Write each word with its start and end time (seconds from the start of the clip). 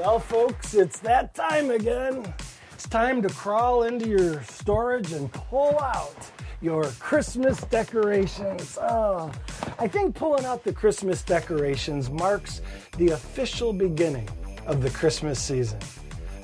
Well, 0.00 0.18
folks, 0.18 0.72
it's 0.72 0.98
that 1.00 1.34
time 1.34 1.70
again. 1.70 2.32
It's 2.72 2.88
time 2.88 3.20
to 3.20 3.28
crawl 3.28 3.82
into 3.82 4.08
your 4.08 4.42
storage 4.44 5.12
and 5.12 5.30
pull 5.30 5.78
out 5.78 6.16
your 6.62 6.84
Christmas 6.98 7.60
decorations. 7.64 8.78
Oh, 8.80 9.30
I 9.78 9.86
think 9.86 10.14
pulling 10.14 10.46
out 10.46 10.64
the 10.64 10.72
Christmas 10.72 11.22
decorations 11.22 12.08
marks 12.08 12.62
the 12.96 13.10
official 13.10 13.74
beginning 13.74 14.26
of 14.64 14.80
the 14.80 14.88
Christmas 14.88 15.38
season. 15.38 15.78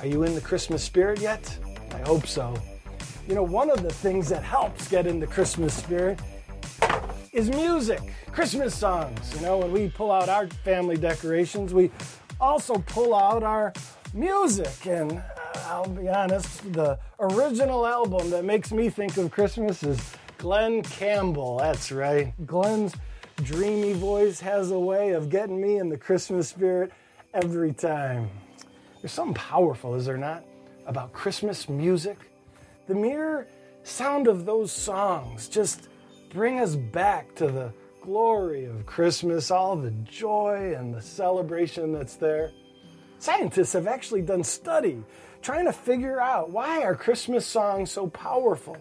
Are 0.00 0.06
you 0.06 0.24
in 0.24 0.34
the 0.34 0.42
Christmas 0.42 0.82
spirit 0.82 1.22
yet? 1.22 1.58
I 1.92 2.00
hope 2.00 2.26
so. 2.26 2.54
You 3.26 3.34
know, 3.34 3.42
one 3.42 3.70
of 3.70 3.82
the 3.82 3.92
things 3.92 4.28
that 4.28 4.42
helps 4.42 4.86
get 4.86 5.06
in 5.06 5.18
the 5.18 5.26
Christmas 5.26 5.72
spirit 5.72 6.20
is 7.32 7.48
music, 7.48 8.02
Christmas 8.32 8.74
songs. 8.74 9.34
You 9.34 9.40
know, 9.40 9.56
when 9.56 9.72
we 9.72 9.88
pull 9.88 10.12
out 10.12 10.28
our 10.28 10.46
family 10.46 10.98
decorations, 10.98 11.72
we 11.72 11.90
also 12.40 12.74
pull 12.74 13.14
out 13.14 13.42
our 13.42 13.72
music. 14.14 14.86
And 14.86 15.12
uh, 15.12 15.22
I'll 15.66 15.88
be 15.88 16.08
honest, 16.08 16.72
the 16.72 16.98
original 17.18 17.86
album 17.86 18.30
that 18.30 18.44
makes 18.44 18.72
me 18.72 18.88
think 18.88 19.16
of 19.16 19.30
Christmas 19.30 19.82
is 19.82 20.00
Glen 20.38 20.82
Campbell. 20.82 21.58
That's 21.58 21.90
right. 21.90 22.32
Glen's 22.46 22.94
dreamy 23.42 23.92
voice 23.92 24.40
has 24.40 24.70
a 24.70 24.78
way 24.78 25.10
of 25.10 25.28
getting 25.28 25.60
me 25.60 25.78
in 25.78 25.88
the 25.88 25.98
Christmas 25.98 26.48
spirit 26.48 26.92
every 27.34 27.72
time. 27.72 28.30
There's 29.00 29.12
something 29.12 29.34
powerful, 29.34 29.94
is 29.94 30.06
there 30.06 30.16
not, 30.16 30.44
about 30.86 31.12
Christmas 31.12 31.68
music? 31.68 32.18
The 32.86 32.94
mere 32.94 33.46
sound 33.82 34.26
of 34.26 34.46
those 34.46 34.72
songs 34.72 35.48
just 35.48 35.88
bring 36.30 36.60
us 36.60 36.76
back 36.76 37.34
to 37.36 37.46
the 37.46 37.72
glory 38.06 38.66
of 38.66 38.86
Christmas, 38.86 39.50
all 39.50 39.74
the 39.74 39.90
joy 39.90 40.74
and 40.78 40.94
the 40.94 41.02
celebration 41.02 41.92
that's 41.92 42.14
there. 42.14 42.52
Scientists 43.18 43.72
have 43.72 43.88
actually 43.88 44.22
done 44.22 44.44
study 44.44 45.02
trying 45.42 45.64
to 45.64 45.72
figure 45.72 46.20
out 46.20 46.50
why 46.50 46.84
are 46.84 46.94
Christmas 46.94 47.44
songs 47.44 47.90
so 47.90 48.06
powerful. 48.06 48.76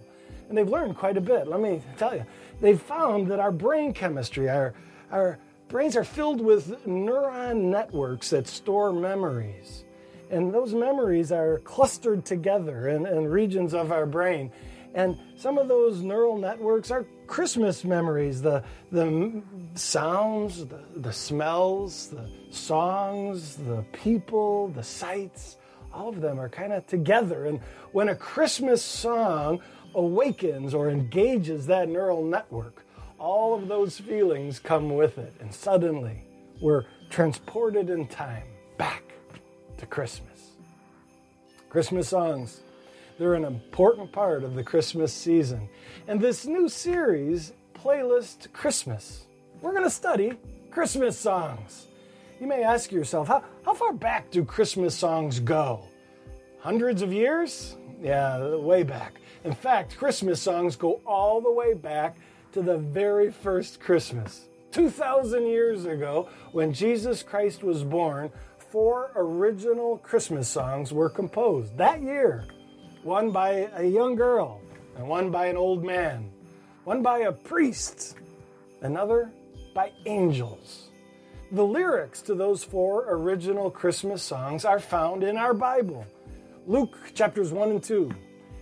And 0.48 0.56
they've 0.56 0.70
learned 0.70 0.96
quite 0.96 1.18
a 1.18 1.22
bit. 1.22 1.48
Let 1.48 1.59
me 1.59 1.81
tell 1.98 2.14
you. 2.14 2.23
They've 2.62 2.80
found 2.80 3.28
that 3.31 3.40
our 3.40 3.52
brain 3.52 3.94
chemistry, 3.94 4.48
our, 4.48 4.76
our 5.12 5.40
brains 5.70 5.96
are 5.96 6.03
filled 6.03 6.40
with 6.40 6.86
neuron 6.86 7.64
networks 7.64 8.30
that 8.30 8.48
store 8.48 8.94
memories. 8.94 9.86
And 10.30 10.53
those 10.53 10.76
memories 10.76 11.31
are 11.31 11.59
clustered 11.64 12.26
together 12.26 12.90
in, 12.90 13.08
in 13.08 13.26
regions 13.26 13.73
of 13.73 13.92
our 13.92 14.06
brain. 14.06 14.52
And 14.96 15.18
some 15.36 15.58
of 15.58 15.68
those 15.68 16.02
neural 16.02 16.38
networks 16.38 16.90
are 16.90 17.06
Christmas 17.28 17.84
memories 17.84 18.42
the, 18.42 18.64
the 18.94 19.44
sounds, 19.76 20.66
the, 20.66 20.80
the 20.96 21.12
smells, 21.12 22.08
the 22.08 22.30
songs, 22.50 23.58
the 23.58 23.84
people, 23.92 24.70
the 24.70 24.84
sights. 24.84 25.58
All 25.94 26.08
of 26.08 26.22
them 26.22 26.40
are 26.40 26.48
kind 26.48 26.72
of 26.72 26.88
together. 26.88 27.46
And 27.46 27.60
when 27.92 28.08
a 28.08 28.16
Christmas 28.16 28.82
song 28.82 29.60
awakens 29.96 30.74
or 30.74 30.90
engages 30.90 31.68
that 31.68 31.90
neural 31.90 32.24
network, 32.24 32.86
all 33.20 33.54
of 33.54 33.68
those 33.68 34.00
feelings 34.00 34.59
come 34.59 34.96
with 34.96 35.18
it. 35.18 35.34
And 35.42 35.54
suddenly 35.54 36.24
we're 36.62 36.86
transported 37.09 37.90
in 37.90 38.08
time 38.08 38.48
back 38.78 39.04
to 39.78 39.86
Christmas. 39.86 40.52
Christmas 41.70 42.08
songs 42.08 42.62
they're 43.18 43.36
an 43.36 43.46
important 43.46 44.12
part 44.12 44.44
of 44.44 44.56
the 44.56 44.64
Christmas 44.64 45.14
season. 45.14 45.70
And 46.08 46.20
this 46.20 46.46
new 46.46 46.68
series, 46.68 47.54
Playlist 47.74 48.52
Christmas, 48.52 49.28
we're 49.62 49.72
going 49.72 49.84
to 49.84 49.90
study 49.90 50.34
Christmas 50.70 51.18
songs. 51.18 51.88
You 52.42 52.48
may 52.48 52.64
ask 52.64 52.92
yourself, 52.92 53.30
how, 53.30 53.44
how 53.64 53.74
far 53.74 53.94
back 53.94 54.30
do 54.32 54.44
Christmas 54.44 54.96
songs 54.96 55.40
go? 55.40 55.86
Hundreds 56.60 57.02
of 57.02 57.14
years? 57.14 57.78
Yeah, 58.02 58.56
way 58.56 58.84
back. 58.84 59.22
In 59.46 59.54
fact, 59.54 59.98
Christmas 59.98 60.42
songs 60.42 60.75
go 60.75 61.00
all 61.06 61.40
the 61.40 61.52
way 61.52 61.74
back 61.74 62.18
to 62.52 62.62
the 62.62 62.78
very 62.78 63.31
first 63.31 63.80
Christmas. 63.80 64.50
2,000 64.72 65.48
years 65.48 65.86
ago, 65.86 66.28
when 66.52 66.74
Jesus 66.74 67.24
Christ 67.24 67.64
was 67.64 67.84
born, 67.84 68.30
four 68.58 69.12
original 69.16 70.00
Christmas 70.00 70.50
songs 70.50 70.92
were 70.92 71.09
composed. 71.09 71.78
That 71.78 72.02
year, 72.02 72.46
one 73.06 73.30
by 73.30 73.70
a 73.76 73.84
young 73.84 74.16
girl, 74.16 74.60
and 74.98 75.08
one 75.08 75.30
by 75.30 75.46
an 75.46 75.56
old 75.56 75.84
man, 75.84 76.28
one 76.86 77.04
by 77.04 77.20
a 77.20 77.32
priest, 77.32 78.18
another 78.82 79.32
by 79.76 79.92
angels. 80.08 80.90
The 81.52 81.64
lyrics 81.64 82.24
to 82.24 82.34
those 82.34 82.64
four 82.64 83.06
original 83.08 83.70
Christmas 83.70 84.24
songs 84.24 84.66
are 84.66 84.80
found 84.80 85.24
in 85.24 85.38
our 85.38 85.54
Bible. 85.54 86.04
Luke 86.66 86.98
chapters 87.14 87.52
1 87.52 87.70
and 87.70 87.84
2 87.84 88.12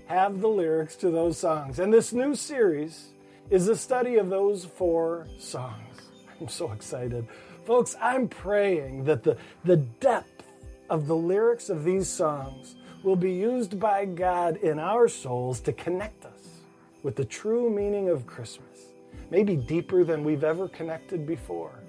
have 0.08 0.42
the 0.42 0.50
lyrics 0.50 0.98
to 0.98 1.10
those 1.10 1.38
songs. 1.38 1.80
And 1.80 1.94
this 1.94 2.12
new 2.12 2.36
series 2.36 3.14
is 3.50 3.70
a 3.70 3.78
study 3.78 4.18
of 4.18 4.30
those 4.30 4.66
four 4.66 5.26
songs. 5.40 6.02
I'm 6.42 6.50
so 6.50 6.74
excited. 6.74 7.26
Folks, 7.66 7.96
I'm 8.02 8.28
praying 8.28 9.06
that 9.06 9.24
the, 9.24 9.38
the 9.64 9.78
depth 9.78 10.44
of 10.90 11.08
the 11.08 11.16
lyrics 11.16 11.70
of 11.70 11.86
these 11.86 12.10
songs 12.10 12.76
will 13.04 13.16
be 13.18 13.32
used 13.32 13.80
by 13.80 14.06
God 14.06 14.58
in 14.58 14.80
our 14.80 15.08
souls 15.08 15.60
to 15.62 15.74
connect 15.74 16.26
us 16.26 16.62
with 17.04 17.16
the 17.16 17.26
true 17.26 17.70
meaning 17.70 18.10
of 18.10 18.26
Christmas, 18.26 18.88
maybe 19.30 19.56
deeper 19.56 20.04
than 20.04 20.24
we've 20.24 20.44
ever 20.44 20.70
connected 20.70 21.28
before. 21.28 21.80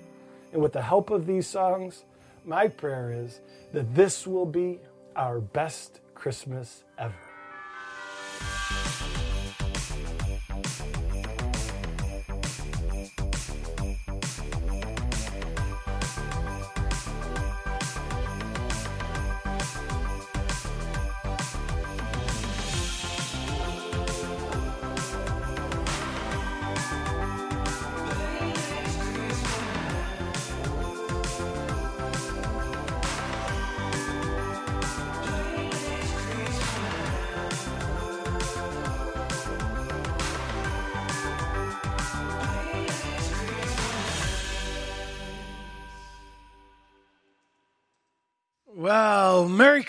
And 0.52 0.60
with 0.60 0.72
the 0.72 0.82
help 0.82 1.10
of 1.10 1.26
these 1.26 1.46
songs, 1.46 2.04
my 2.44 2.68
prayer 2.68 3.12
is 3.12 3.40
that 3.72 3.94
this 3.94 4.26
will 4.26 4.46
be 4.46 4.80
our 5.16 5.40
best 5.40 6.00
Christmas 6.14 6.84
ever. 6.98 7.14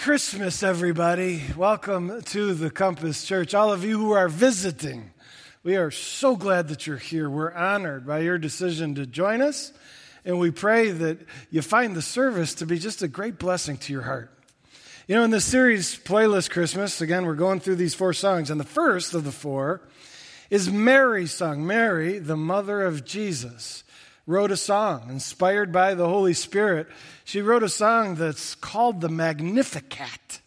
Christmas, 0.06 0.62
everybody. 0.62 1.42
Welcome 1.58 2.22
to 2.22 2.54
the 2.54 2.70
Compass 2.70 3.26
Church. 3.26 3.56
All 3.56 3.74
of 3.74 3.84
you 3.84 3.98
who 3.98 4.12
are 4.12 4.30
visiting, 4.30 5.10
we 5.64 5.78
are 5.78 5.90
so 5.90 6.36
glad 6.36 6.68
that 6.68 6.86
you're 6.86 6.98
here. 6.98 7.28
We're 7.28 7.52
honored 7.52 8.06
by 8.06 8.20
your 8.20 8.38
decision 8.38 8.94
to 8.96 9.08
join 9.08 9.42
us, 9.42 9.74
and 10.24 10.38
we 10.38 10.52
pray 10.52 10.92
that 10.92 11.18
you 11.50 11.64
find 11.64 11.96
the 11.96 12.04
service 12.04 12.54
to 12.54 12.68
be 12.68 12.78
just 12.78 13.02
a 13.02 13.08
great 13.08 13.40
blessing 13.40 13.78
to 13.78 13.94
your 13.94 14.04
heart. 14.04 14.30
You 15.08 15.16
know, 15.16 15.24
in 15.24 15.32
this 15.32 15.44
series, 15.44 15.98
Playlist 15.98 16.52
Christmas, 16.52 17.02
again, 17.02 17.26
we're 17.26 17.34
going 17.34 17.60
through 17.60 17.78
these 17.78 17.96
four 17.96 18.14
songs, 18.14 18.52
and 18.52 18.60
the 18.60 18.64
first 18.64 19.16
of 19.16 19.24
the 19.24 19.32
four 19.32 19.82
is 20.52 20.70
Mary's 20.70 21.32
song, 21.32 21.66
Mary, 21.66 22.20
the 22.20 22.38
mother 22.38 22.84
of 22.84 23.06
Jesus 23.06 23.84
wrote 24.28 24.52
a 24.52 24.58
song 24.58 25.10
inspired 25.10 25.72
by 25.72 25.94
the 25.94 26.08
Holy 26.08 26.34
Spirit. 26.34 26.88
She 27.24 27.42
wrote 27.42 27.64
a 27.64 27.70
song 27.70 28.16
that's 28.16 28.56
called 28.56 29.02
the 29.02 29.10
Magnificat. 29.10 30.42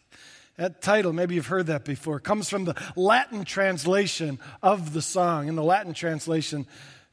That 0.56 0.82
title, 0.82 1.12
maybe 1.12 1.36
you've 1.36 1.46
heard 1.46 1.66
that 1.66 1.84
before, 1.84 2.18
comes 2.18 2.48
from 2.48 2.64
the 2.64 2.74
Latin 2.96 3.44
translation 3.44 4.40
of 4.60 4.92
the 4.92 5.02
song. 5.02 5.46
In 5.46 5.54
the 5.54 5.62
Latin 5.62 5.94
translation, 5.94 6.66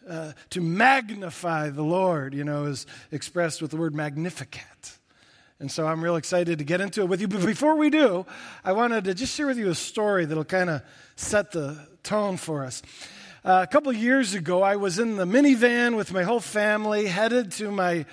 uh, 0.09 0.33
to 0.49 0.61
magnify 0.61 1.69
the 1.69 1.83
Lord, 1.83 2.33
you 2.33 2.43
know, 2.43 2.65
is 2.65 2.87
expressed 3.11 3.61
with 3.61 3.71
the 3.71 3.77
word 3.77 3.93
magnificat. 3.93 4.97
And 5.59 5.71
so 5.71 5.87
I'm 5.87 6.03
real 6.03 6.15
excited 6.15 6.57
to 6.57 6.65
get 6.65 6.81
into 6.81 7.01
it 7.01 7.05
with 7.07 7.21
you. 7.21 7.27
But 7.27 7.45
before 7.45 7.75
we 7.75 7.89
do, 7.89 8.25
I 8.63 8.73
wanted 8.73 9.05
to 9.05 9.13
just 9.13 9.35
share 9.35 9.47
with 9.47 9.57
you 9.57 9.69
a 9.69 9.75
story 9.75 10.25
that'll 10.25 10.43
kind 10.43 10.69
of 10.69 10.81
set 11.15 11.51
the 11.51 11.87
tone 12.03 12.37
for 12.37 12.63
us. 12.65 12.81
Uh, 13.45 13.61
a 13.61 13.67
couple 13.67 13.93
years 13.93 14.33
ago, 14.33 14.63
I 14.63 14.75
was 14.75 14.97
in 14.97 15.17
the 15.17 15.25
minivan 15.25 15.95
with 15.95 16.11
my 16.11 16.23
whole 16.23 16.39
family, 16.39 17.05
headed 17.05 17.51
to 17.51 17.69
my 17.69 18.07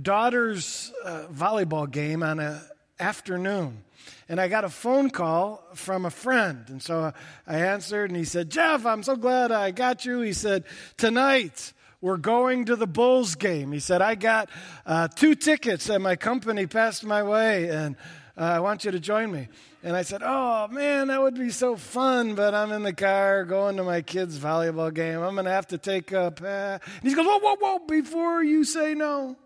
daughter's 0.00 0.92
uh, 1.04 1.26
volleyball 1.26 1.90
game 1.90 2.22
on 2.22 2.38
an 2.38 2.60
afternoon. 3.00 3.82
And 4.28 4.40
I 4.40 4.46
got 4.46 4.62
a 4.62 4.68
phone 4.68 5.10
call 5.10 5.60
from 5.74 6.06
a 6.06 6.10
friend. 6.10 6.66
And 6.68 6.80
so 6.80 7.12
I 7.48 7.56
answered, 7.56 8.10
and 8.10 8.16
he 8.16 8.24
said, 8.24 8.48
Jeff, 8.48 8.86
I'm 8.86 9.02
so 9.02 9.16
glad 9.16 9.50
I 9.50 9.72
got 9.72 10.04
you. 10.04 10.20
He 10.20 10.32
said, 10.32 10.62
Tonight, 10.96 11.72
we're 12.00 12.16
going 12.16 12.66
to 12.66 12.76
the 12.76 12.86
Bulls 12.86 13.34
game. 13.34 13.72
He 13.72 13.80
said, 13.80 14.00
I 14.00 14.14
got 14.14 14.48
uh, 14.86 15.08
two 15.08 15.34
tickets 15.34 15.88
that 15.88 16.00
my 16.00 16.14
company 16.14 16.68
passed 16.68 17.04
my 17.04 17.24
way, 17.24 17.70
and 17.70 17.96
uh, 18.38 18.42
I 18.42 18.60
want 18.60 18.84
you 18.84 18.90
to 18.90 19.00
join 19.00 19.32
me. 19.32 19.48
And 19.82 19.96
I 19.96 20.02
said, 20.02 20.22
Oh, 20.24 20.68
man, 20.68 21.08
that 21.08 21.22
would 21.22 21.36
be 21.36 21.50
so 21.50 21.76
fun, 21.76 22.34
but 22.34 22.54
I'm 22.54 22.72
in 22.72 22.82
the 22.82 22.92
car 22.92 23.44
going 23.44 23.76
to 23.76 23.84
my 23.84 24.02
kid's 24.02 24.38
volleyball 24.38 24.92
game. 24.92 25.22
I'm 25.22 25.34
going 25.34 25.46
to 25.46 25.50
have 25.50 25.68
to 25.68 25.78
take. 25.78 26.12
Uh... 26.12 26.30
And 26.42 26.80
he 27.02 27.14
goes, 27.14 27.26
Whoa, 27.26 27.38
whoa, 27.38 27.56
whoa, 27.56 27.78
before 27.86 28.42
you 28.42 28.64
say 28.64 28.94
no, 28.94 29.36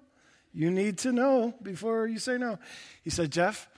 you 0.52 0.70
need 0.70 0.98
to 0.98 1.12
know 1.12 1.54
before 1.62 2.06
you 2.06 2.18
say 2.18 2.36
no. 2.36 2.58
He 3.04 3.10
said, 3.10 3.30
Jeff, 3.30 3.68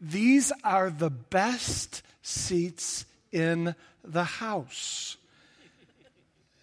these 0.00 0.52
are 0.62 0.90
the 0.90 1.10
best 1.10 2.02
seats 2.22 3.04
in 3.32 3.74
the 4.04 4.24
house. 4.24 5.16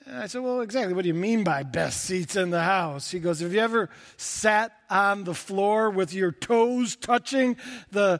And 0.09 0.17
I 0.17 0.25
said, 0.25 0.41
Well, 0.41 0.61
exactly. 0.61 0.93
What 0.93 1.03
do 1.03 1.07
you 1.07 1.13
mean 1.13 1.43
by 1.43 1.61
best 1.61 2.01
seats 2.01 2.35
in 2.35 2.49
the 2.49 2.63
house? 2.63 3.11
He 3.11 3.19
goes, 3.19 3.41
Have 3.41 3.53
you 3.53 3.59
ever 3.59 3.91
sat 4.17 4.71
on 4.89 5.23
the 5.23 5.35
floor 5.35 5.91
with 5.91 6.13
your 6.13 6.31
toes 6.31 6.95
touching 6.95 7.57
the 7.91 8.19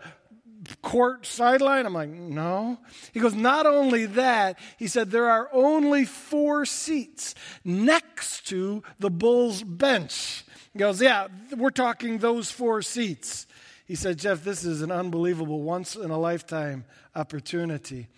court 0.83 1.25
sideline? 1.25 1.88
I'm 1.88 1.94
like, 1.95 2.12
No. 2.12 2.77
He 3.12 3.19
goes, 3.19 3.33
Not 3.33 3.65
only 3.65 4.06
that, 4.06 4.59
he 4.77 4.88
said, 4.88 5.09
There 5.09 5.31
are 5.31 5.50
only 5.51 6.06
four 6.06 6.63
seats 6.68 7.33
next 7.63 8.47
to 8.50 8.83
the 9.00 9.09
Bulls 9.09 9.63
bench. 9.63 10.45
He 10.74 10.80
goes, 10.80 11.01
Yeah, 11.01 11.27
we're 11.57 11.71
talking 11.71 12.19
those 12.19 12.51
four 12.51 12.83
seats. 12.83 13.47
He 13.85 13.95
said, 13.95 14.19
Jeff, 14.19 14.44
this 14.44 14.63
is 14.63 14.83
an 14.83 14.92
unbelievable, 14.92 15.63
once 15.63 15.95
in 15.95 16.12
a 16.12 16.19
lifetime 16.19 16.85
opportunity. 17.15 18.09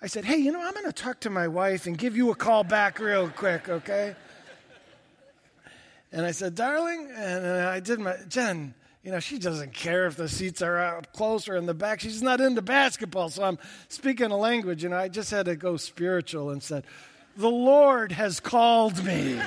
I 0.00 0.06
said, 0.06 0.24
Hey, 0.24 0.36
you 0.36 0.52
know, 0.52 0.62
I'm 0.62 0.74
going 0.74 0.86
to 0.86 0.92
talk 0.92 1.20
to 1.20 1.30
my 1.30 1.48
wife 1.48 1.86
and 1.86 1.98
give 1.98 2.16
you 2.16 2.30
a 2.30 2.34
call 2.34 2.64
back 2.64 3.00
real 3.00 3.28
quick, 3.28 3.68
okay? 3.68 4.14
And 6.12 6.24
I 6.24 6.30
said, 6.30 6.54
Darling, 6.54 7.10
and 7.14 7.46
I 7.46 7.80
did 7.80 7.98
my, 7.98 8.16
Jen, 8.28 8.74
you 9.02 9.10
know, 9.10 9.20
she 9.20 9.38
doesn't 9.38 9.74
care 9.74 10.06
if 10.06 10.16
the 10.16 10.28
seats 10.28 10.62
are 10.62 10.78
out 10.78 11.12
close 11.12 11.48
or 11.48 11.56
in 11.56 11.66
the 11.66 11.74
back. 11.74 12.00
She's 12.00 12.22
not 12.22 12.40
into 12.40 12.62
basketball. 12.62 13.28
So 13.28 13.42
I'm 13.42 13.58
speaking 13.88 14.30
a 14.30 14.36
language, 14.36 14.82
you 14.82 14.88
know, 14.88 14.98
I 14.98 15.08
just 15.08 15.30
had 15.30 15.46
to 15.46 15.56
go 15.56 15.76
spiritual 15.76 16.50
and 16.50 16.62
said, 16.62 16.84
The 17.36 17.50
Lord 17.50 18.12
has 18.12 18.40
called 18.40 19.04
me 19.04 19.40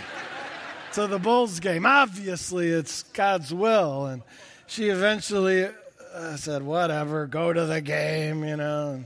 to 0.94 1.08
the 1.08 1.20
Bulls 1.20 1.60
game. 1.60 1.86
Obviously, 1.86 2.70
it's 2.70 3.04
God's 3.04 3.54
will. 3.54 4.06
And 4.06 4.22
she 4.68 4.90
eventually 4.90 5.70
uh, 6.14 6.36
said, 6.36 6.62
Whatever, 6.62 7.26
go 7.26 7.54
to 7.54 7.66
the 7.66 7.82
game, 7.82 8.44
you 8.44 8.58
know. 8.58 8.92
And, 8.92 9.06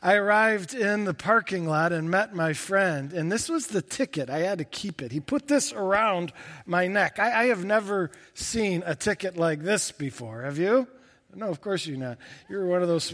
I 0.00 0.14
arrived 0.14 0.74
in 0.74 1.04
the 1.04 1.14
parking 1.14 1.66
lot 1.66 1.92
and 1.92 2.08
met 2.08 2.32
my 2.32 2.52
friend, 2.52 3.12
and 3.12 3.32
this 3.32 3.48
was 3.48 3.66
the 3.66 3.82
ticket. 3.82 4.30
I 4.30 4.40
had 4.40 4.58
to 4.58 4.64
keep 4.64 5.02
it. 5.02 5.10
He 5.10 5.18
put 5.18 5.48
this 5.48 5.72
around 5.72 6.32
my 6.66 6.86
neck. 6.86 7.18
I, 7.18 7.42
I 7.42 7.46
have 7.46 7.64
never 7.64 8.12
seen 8.32 8.84
a 8.86 8.94
ticket 8.94 9.36
like 9.36 9.62
this 9.62 9.90
before. 9.90 10.42
Have 10.42 10.56
you? 10.56 10.86
No, 11.34 11.48
of 11.48 11.60
course 11.60 11.84
you're 11.84 11.98
not. 11.98 12.18
You're 12.48 12.66
one 12.66 12.82
of 12.82 12.88
those 12.88 13.12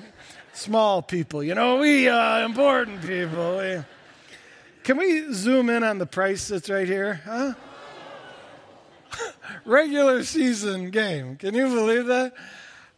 small 0.53 1.01
people. 1.01 1.43
You 1.43 1.55
know, 1.55 1.79
we 1.79 2.09
uh, 2.09 2.45
important 2.45 3.01
people. 3.01 3.59
We... 3.59 3.83
Can 4.83 4.99
we 4.99 5.33
zoom 5.33 5.71
in 5.71 5.83
on 5.83 5.97
the 5.97 6.07
price 6.07 6.49
that's 6.49 6.69
right 6.69 6.87
here? 6.87 7.23
Huh? 7.25 7.55
Regular 9.65 10.23
season 10.23 10.91
game. 10.91 11.37
Can 11.37 11.55
you 11.55 11.67
believe 11.69 12.07
that? 12.07 12.35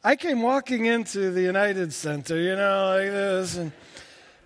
I 0.06 0.14
came 0.14 0.40
walking 0.40 0.86
into 0.86 1.32
the 1.32 1.42
United 1.42 1.92
Center, 1.92 2.38
you 2.38 2.54
know, 2.54 2.94
like 2.96 3.10
this, 3.10 3.56
and 3.56 3.72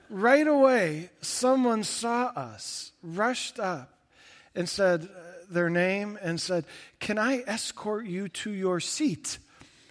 right 0.09 0.47
away, 0.47 1.11
someone 1.21 1.85
saw 1.85 2.29
us, 2.29 2.93
rushed 3.03 3.61
up, 3.61 3.93
and 4.55 4.67
said 4.67 5.03
uh, 5.03 5.19
their 5.51 5.69
name 5.69 6.19
and 6.23 6.41
said, 6.41 6.65
Can 6.99 7.19
I 7.19 7.45
escort 7.47 8.07
you 8.07 8.31
to 8.31 8.51
your 8.51 8.81
seat? 8.81 9.37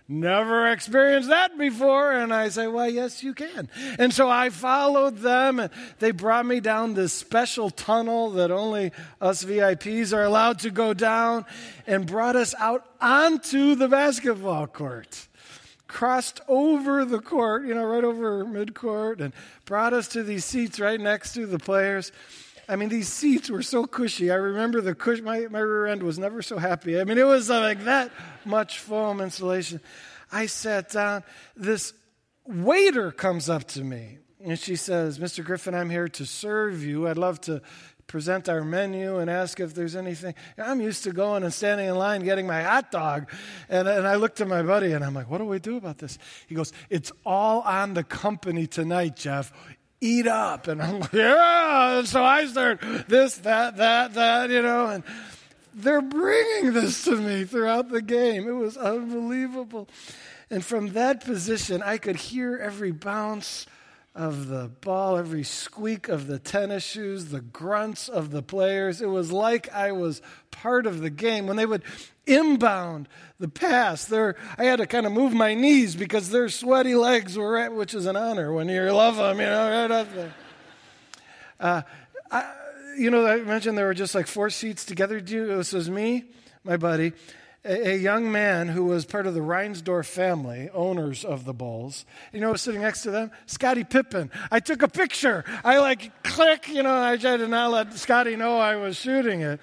Never 0.07 0.71
experienced 0.71 1.29
that 1.29 1.55
before. 1.55 2.13
And 2.13 2.33
I 2.33 2.49
say, 2.49 2.65
Why, 2.65 2.87
yes, 2.87 3.21
you 3.21 3.35
can. 3.35 3.69
And 3.99 4.11
so 4.11 4.27
I 4.27 4.49
followed 4.49 5.19
them, 5.19 5.59
and 5.59 5.69
they 5.99 6.09
brought 6.09 6.47
me 6.47 6.61
down 6.61 6.95
this 6.95 7.13
special 7.13 7.69
tunnel 7.69 8.31
that 8.31 8.49
only 8.49 8.91
us 9.21 9.45
VIPs 9.45 10.17
are 10.17 10.23
allowed 10.23 10.57
to 10.61 10.71
go 10.71 10.95
down, 10.95 11.45
and 11.85 12.07
brought 12.07 12.35
us 12.35 12.55
out 12.57 12.87
onto 12.99 13.75
the 13.75 13.87
basketball 13.87 14.65
court 14.65 15.27
crossed 15.89 16.39
over 16.47 17.03
the 17.03 17.19
court, 17.19 17.65
you 17.65 17.73
know, 17.73 17.83
right 17.83 18.03
over 18.03 18.45
midcourt, 18.45 19.19
and 19.19 19.33
brought 19.65 19.91
us 19.91 20.07
to 20.09 20.23
these 20.23 20.45
seats 20.45 20.79
right 20.79 21.01
next 21.01 21.33
to 21.33 21.45
the 21.45 21.59
players. 21.59 22.13
I 22.69 22.75
mean, 22.75 22.89
these 22.89 23.09
seats 23.09 23.49
were 23.49 23.63
so 23.63 23.85
cushy. 23.85 24.31
I 24.31 24.35
remember 24.35 24.79
the 24.79 24.93
cush, 24.93 25.19
my, 25.21 25.47
my 25.49 25.59
rear 25.59 25.87
end 25.87 26.03
was 26.03 26.19
never 26.19 26.43
so 26.43 26.59
happy. 26.59 27.01
I 27.01 27.03
mean, 27.03 27.17
it 27.17 27.25
was 27.25 27.49
uh, 27.49 27.59
like 27.59 27.83
that 27.85 28.11
much 28.45 28.79
foam 28.79 29.19
insulation. 29.19 29.81
I 30.31 30.45
sat 30.45 30.91
down. 30.91 31.23
This 31.57 31.93
waiter 32.45 33.11
comes 33.11 33.49
up 33.49 33.65
to 33.69 33.83
me 33.83 34.19
and 34.43 34.57
she 34.57 34.75
says, 34.75 35.19
Mr. 35.19 35.43
Griffin, 35.43 35.75
I'm 35.75 35.89
here 35.89 36.07
to 36.07 36.25
serve 36.25 36.83
you. 36.83 37.07
I'd 37.07 37.17
love 37.17 37.41
to 37.41 37.61
present 38.07 38.49
our 38.49 38.63
menu 38.63 39.17
and 39.17 39.29
ask 39.29 39.59
if 39.59 39.73
there's 39.73 39.95
anything. 39.95 40.33
I'm 40.57 40.81
used 40.81 41.03
to 41.03 41.11
going 41.11 41.43
and 41.43 41.53
standing 41.53 41.87
in 41.87 41.95
line 41.95 42.23
getting 42.23 42.47
my 42.47 42.63
hot 42.63 42.91
dog. 42.91 43.29
And, 43.69 43.87
and 43.87 44.07
I 44.07 44.15
looked 44.15 44.41
at 44.41 44.47
my 44.47 44.63
buddy 44.63 44.93
and 44.93 45.05
I'm 45.05 45.13
like, 45.13 45.29
what 45.29 45.37
do 45.37 45.45
we 45.45 45.59
do 45.59 45.77
about 45.77 45.99
this? 45.99 46.17
He 46.47 46.55
goes, 46.55 46.73
it's 46.89 47.11
all 47.25 47.61
on 47.61 47.93
the 47.93 48.03
company 48.03 48.65
tonight, 48.65 49.15
Jeff. 49.15 49.53
Eat 50.01 50.27
up. 50.27 50.67
And 50.67 50.81
I'm 50.81 51.01
like, 51.01 51.13
yeah. 51.13 51.99
And 51.99 52.07
so 52.07 52.23
I 52.23 52.45
start 52.47 52.81
this, 53.07 53.35
that, 53.39 53.77
that, 53.77 54.13
that, 54.15 54.49
you 54.49 54.61
know, 54.61 54.87
and 54.87 55.03
they're 55.73 56.01
bringing 56.01 56.73
this 56.73 57.03
to 57.03 57.15
me 57.15 57.43
throughout 57.43 57.89
the 57.89 58.01
game. 58.01 58.47
It 58.47 58.53
was 58.53 58.75
unbelievable. 58.75 59.87
And 60.49 60.65
from 60.65 60.93
that 60.93 61.23
position, 61.23 61.83
I 61.83 61.97
could 61.97 62.15
hear 62.15 62.57
every 62.57 62.91
bounce 62.91 63.67
of 64.15 64.47
the 64.47 64.69
ball, 64.81 65.17
every 65.17 65.43
squeak 65.43 66.09
of 66.09 66.27
the 66.27 66.39
tennis 66.39 66.83
shoes, 66.83 67.25
the 67.25 67.41
grunts 67.41 68.09
of 68.09 68.31
the 68.31 68.41
players. 68.41 69.01
It 69.01 69.07
was 69.07 69.31
like 69.31 69.71
I 69.73 69.91
was 69.91 70.21
part 70.51 70.85
of 70.85 70.99
the 70.99 71.09
game. 71.09 71.47
When 71.47 71.57
they 71.57 71.65
would 71.65 71.83
inbound 72.25 73.07
the 73.39 73.47
pass, 73.47 74.05
there 74.05 74.35
I 74.57 74.65
had 74.65 74.77
to 74.77 74.87
kind 74.87 75.05
of 75.05 75.11
move 75.11 75.33
my 75.33 75.53
knees 75.53 75.95
because 75.95 76.29
their 76.31 76.49
sweaty 76.49 76.95
legs 76.95 77.37
were 77.37 77.51
right, 77.51 77.71
which 77.71 77.93
is 77.93 78.05
an 78.07 78.15
honor 78.15 78.51
when 78.51 78.67
you 78.67 78.81
love 78.91 79.15
them, 79.15 79.39
you 79.39 79.45
know, 79.45 79.69
right 79.69 79.91
up 79.91 80.13
there. 80.13 80.33
Uh, 81.59 81.81
I, 82.31 82.53
you 82.97 83.09
know, 83.11 83.25
I 83.25 83.41
mentioned 83.41 83.77
there 83.77 83.85
were 83.85 83.93
just 83.93 84.15
like 84.15 84.27
four 84.27 84.49
seats 84.49 84.85
together. 84.85 85.21
This 85.21 85.71
was 85.71 85.89
me, 85.89 86.25
my 86.63 86.77
buddy, 86.77 87.13
a, 87.65 87.97
young 87.97 88.31
man 88.31 88.67
who 88.69 88.85
was 88.85 89.05
part 89.05 89.27
of 89.27 89.33
the 89.33 89.39
Reinsdorf 89.41 90.05
family, 90.05 90.69
owners 90.73 91.25
of 91.25 91.45
the 91.45 91.53
Bulls. 91.53 92.05
You 92.31 92.39
know, 92.39 92.51
was 92.51 92.61
sitting 92.61 92.81
next 92.81 93.03
to 93.03 93.11
them? 93.11 93.31
Scottie 93.45 93.83
Pippen. 93.83 94.31
I 94.51 94.59
took 94.59 94.81
a 94.81 94.87
picture. 94.87 95.43
I 95.63 95.79
like 95.79 96.23
click, 96.23 96.67
you 96.69 96.83
know, 96.83 97.03
I 97.03 97.17
tried 97.17 97.37
to 97.37 97.47
not 97.47 97.71
let 97.71 97.93
Scottie 97.93 98.35
know 98.35 98.57
I 98.57 98.75
was 98.75 98.97
shooting 98.97 99.41
it. 99.41 99.59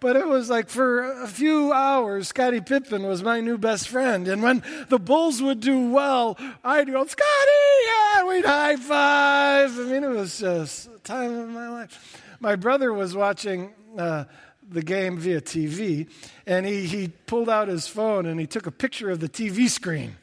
But 0.00 0.14
it 0.14 0.28
was 0.28 0.48
like 0.48 0.68
for 0.68 1.22
a 1.22 1.26
few 1.26 1.72
hours, 1.72 2.28
Scottie 2.28 2.60
Pippen 2.60 3.02
was 3.02 3.24
my 3.24 3.40
new 3.40 3.58
best 3.58 3.88
friend. 3.88 4.28
And 4.28 4.42
when 4.42 4.62
the 4.88 4.98
Bulls 4.98 5.42
would 5.42 5.58
do 5.58 5.90
well, 5.90 6.38
I'd 6.62 6.86
go, 6.86 7.04
Scottie, 7.04 7.86
yeah, 7.86 8.24
we'd 8.24 8.44
high 8.44 8.76
five. 8.76 9.76
I 9.76 9.82
mean, 9.82 10.04
it 10.04 10.10
was 10.10 10.38
just 10.38 10.88
time 11.02 11.36
of 11.36 11.48
my 11.48 11.68
life. 11.68 12.22
My 12.38 12.54
brother 12.54 12.92
was 12.92 13.16
watching 13.16 13.74
uh, 13.98 14.24
the 14.70 14.82
game 14.82 15.18
via 15.18 15.40
TV, 15.40 16.08
and 16.46 16.66
he, 16.66 16.86
he 16.86 17.08
pulled 17.08 17.48
out 17.48 17.68
his 17.68 17.86
phone 17.88 18.26
and 18.26 18.38
he 18.38 18.46
took 18.46 18.66
a 18.66 18.70
picture 18.70 19.10
of 19.10 19.20
the 19.20 19.28
TV 19.28 19.68
screen. 19.68 20.16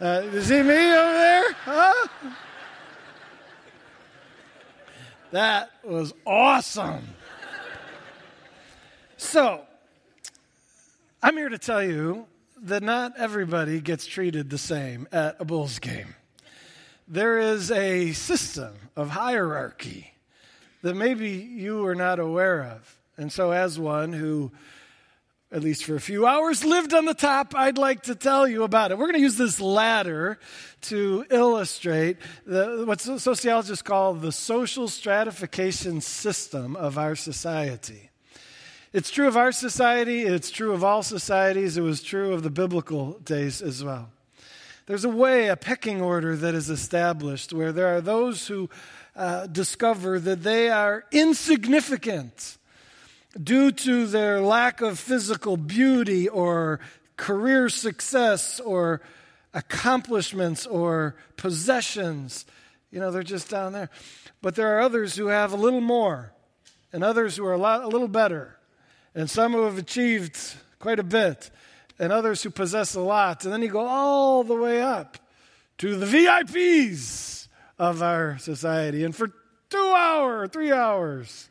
Uh, 0.00 0.22
see 0.40 0.62
me 0.62 0.74
over 0.74 1.12
there? 1.12 1.52
Huh? 1.52 2.08
That 5.30 5.70
was 5.84 6.12
awesome. 6.26 7.06
So, 9.16 9.62
I'm 11.22 11.36
here 11.36 11.48
to 11.48 11.58
tell 11.58 11.82
you 11.82 12.26
that 12.62 12.82
not 12.82 13.14
everybody 13.16 13.80
gets 13.80 14.04
treated 14.06 14.50
the 14.50 14.58
same 14.58 15.08
at 15.12 15.36
a 15.38 15.44
Bulls 15.44 15.78
game. 15.78 16.16
There 17.06 17.38
is 17.38 17.70
a 17.70 18.12
system 18.12 18.74
of 18.96 19.10
hierarchy 19.10 20.14
that 20.82 20.94
maybe 20.94 21.30
you 21.30 21.86
are 21.86 21.94
not 21.94 22.18
aware 22.18 22.62
of. 22.62 22.98
And 23.16 23.30
so, 23.30 23.50
as 23.50 23.78
one 23.78 24.12
who, 24.12 24.52
at 25.50 25.62
least 25.62 25.84
for 25.84 25.94
a 25.94 26.00
few 26.00 26.26
hours, 26.26 26.64
lived 26.64 26.94
on 26.94 27.04
the 27.04 27.14
top, 27.14 27.54
I'd 27.54 27.76
like 27.76 28.04
to 28.04 28.14
tell 28.14 28.48
you 28.48 28.62
about 28.62 28.90
it. 28.90 28.96
We're 28.96 29.06
going 29.06 29.16
to 29.16 29.20
use 29.20 29.36
this 29.36 29.60
ladder 29.60 30.38
to 30.82 31.26
illustrate 31.30 32.16
the, 32.46 32.84
what 32.86 33.00
sociologists 33.00 33.82
call 33.82 34.14
the 34.14 34.32
social 34.32 34.88
stratification 34.88 36.00
system 36.00 36.74
of 36.74 36.96
our 36.96 37.14
society. 37.14 38.10
It's 38.94 39.10
true 39.10 39.28
of 39.28 39.36
our 39.36 39.52
society, 39.52 40.22
it's 40.22 40.50
true 40.50 40.72
of 40.72 40.84
all 40.84 41.02
societies, 41.02 41.76
it 41.76 41.82
was 41.82 42.02
true 42.02 42.32
of 42.32 42.42
the 42.42 42.50
biblical 42.50 43.18
days 43.20 43.62
as 43.62 43.82
well. 43.82 44.10
There's 44.86 45.04
a 45.04 45.08
way, 45.08 45.48
a 45.48 45.56
pecking 45.56 46.02
order 46.02 46.36
that 46.36 46.54
is 46.54 46.68
established 46.68 47.52
where 47.52 47.72
there 47.72 47.94
are 47.94 48.00
those 48.00 48.48
who 48.48 48.68
uh, 49.14 49.46
discover 49.46 50.18
that 50.18 50.42
they 50.42 50.68
are 50.68 51.04
insignificant 51.12 52.58
due 53.40 53.72
to 53.72 54.06
their 54.06 54.40
lack 54.40 54.80
of 54.80 54.98
physical 54.98 55.56
beauty 55.56 56.28
or 56.28 56.80
career 57.16 57.68
success 57.68 58.60
or 58.60 59.00
accomplishments 59.54 60.66
or 60.66 61.16
possessions. 61.36 62.46
You 62.90 63.00
know, 63.00 63.10
they're 63.10 63.22
just 63.22 63.48
down 63.48 63.72
there. 63.72 63.90
But 64.40 64.54
there 64.54 64.76
are 64.76 64.80
others 64.80 65.16
who 65.16 65.28
have 65.28 65.52
a 65.52 65.56
little 65.56 65.80
more, 65.80 66.32
and 66.92 67.04
others 67.04 67.36
who 67.36 67.44
are 67.46 67.52
a, 67.52 67.58
lot, 67.58 67.82
a 67.82 67.88
little 67.88 68.08
better, 68.08 68.58
and 69.14 69.30
some 69.30 69.52
who 69.52 69.62
have 69.62 69.78
achieved 69.78 70.38
quite 70.78 70.98
a 70.98 71.04
bit, 71.04 71.50
and 71.98 72.12
others 72.12 72.42
who 72.42 72.50
possess 72.50 72.94
a 72.94 73.00
lot. 73.00 73.44
And 73.44 73.52
then 73.52 73.62
you 73.62 73.68
go 73.68 73.86
all 73.86 74.42
the 74.44 74.56
way 74.56 74.82
up 74.82 75.18
to 75.78 75.96
the 75.96 76.06
VIPs 76.06 77.48
of 77.78 78.02
our 78.02 78.38
society. 78.38 79.04
And 79.04 79.14
for 79.14 79.32
two 79.70 79.94
hours, 79.96 80.50
three 80.52 80.72
hours, 80.72 81.48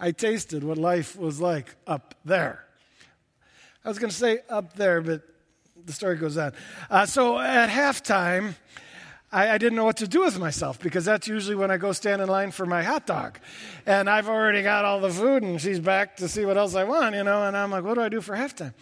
I 0.00 0.12
tasted 0.12 0.64
what 0.64 0.78
life 0.78 1.16
was 1.18 1.40
like 1.40 1.76
up 1.86 2.14
there. 2.24 2.64
I 3.84 3.88
was 3.88 3.98
going 3.98 4.10
to 4.10 4.16
say 4.16 4.38
up 4.48 4.72
there, 4.74 5.02
but 5.02 5.22
the 5.84 5.92
story 5.92 6.16
goes 6.16 6.38
on. 6.38 6.52
Uh, 6.88 7.04
so 7.04 7.38
at 7.38 7.68
halftime, 7.68 8.54
I, 9.30 9.50
I, 9.50 9.58
didn't 9.58 9.76
know 9.76 9.84
what 9.84 9.98
to 9.98 10.08
do 10.08 10.20
with 10.22 10.38
myself 10.38 10.80
because 10.80 11.04
that's 11.04 11.28
usually 11.28 11.54
when 11.54 11.70
I 11.70 11.76
go 11.76 11.92
stand 11.92 12.20
in 12.22 12.28
line 12.28 12.50
for 12.50 12.66
my 12.66 12.82
hot 12.82 13.06
dog. 13.06 13.38
And 13.86 14.08
I've 14.08 14.28
already 14.28 14.62
got 14.62 14.84
all 14.84 15.00
the 15.00 15.10
food, 15.10 15.42
and 15.42 15.60
she's 15.60 15.80
back 15.80 16.16
to 16.16 16.28
see 16.28 16.44
what 16.44 16.56
else 16.56 16.74
I 16.74 16.84
want, 16.84 17.14
you 17.14 17.22
know. 17.22 17.44
And 17.44 17.56
I'm 17.56 17.70
like, 17.70 17.84
what 17.84 17.94
do 17.94 18.00
I 18.00 18.08
do 18.08 18.20
for 18.20 18.34
halftime? 18.34 18.72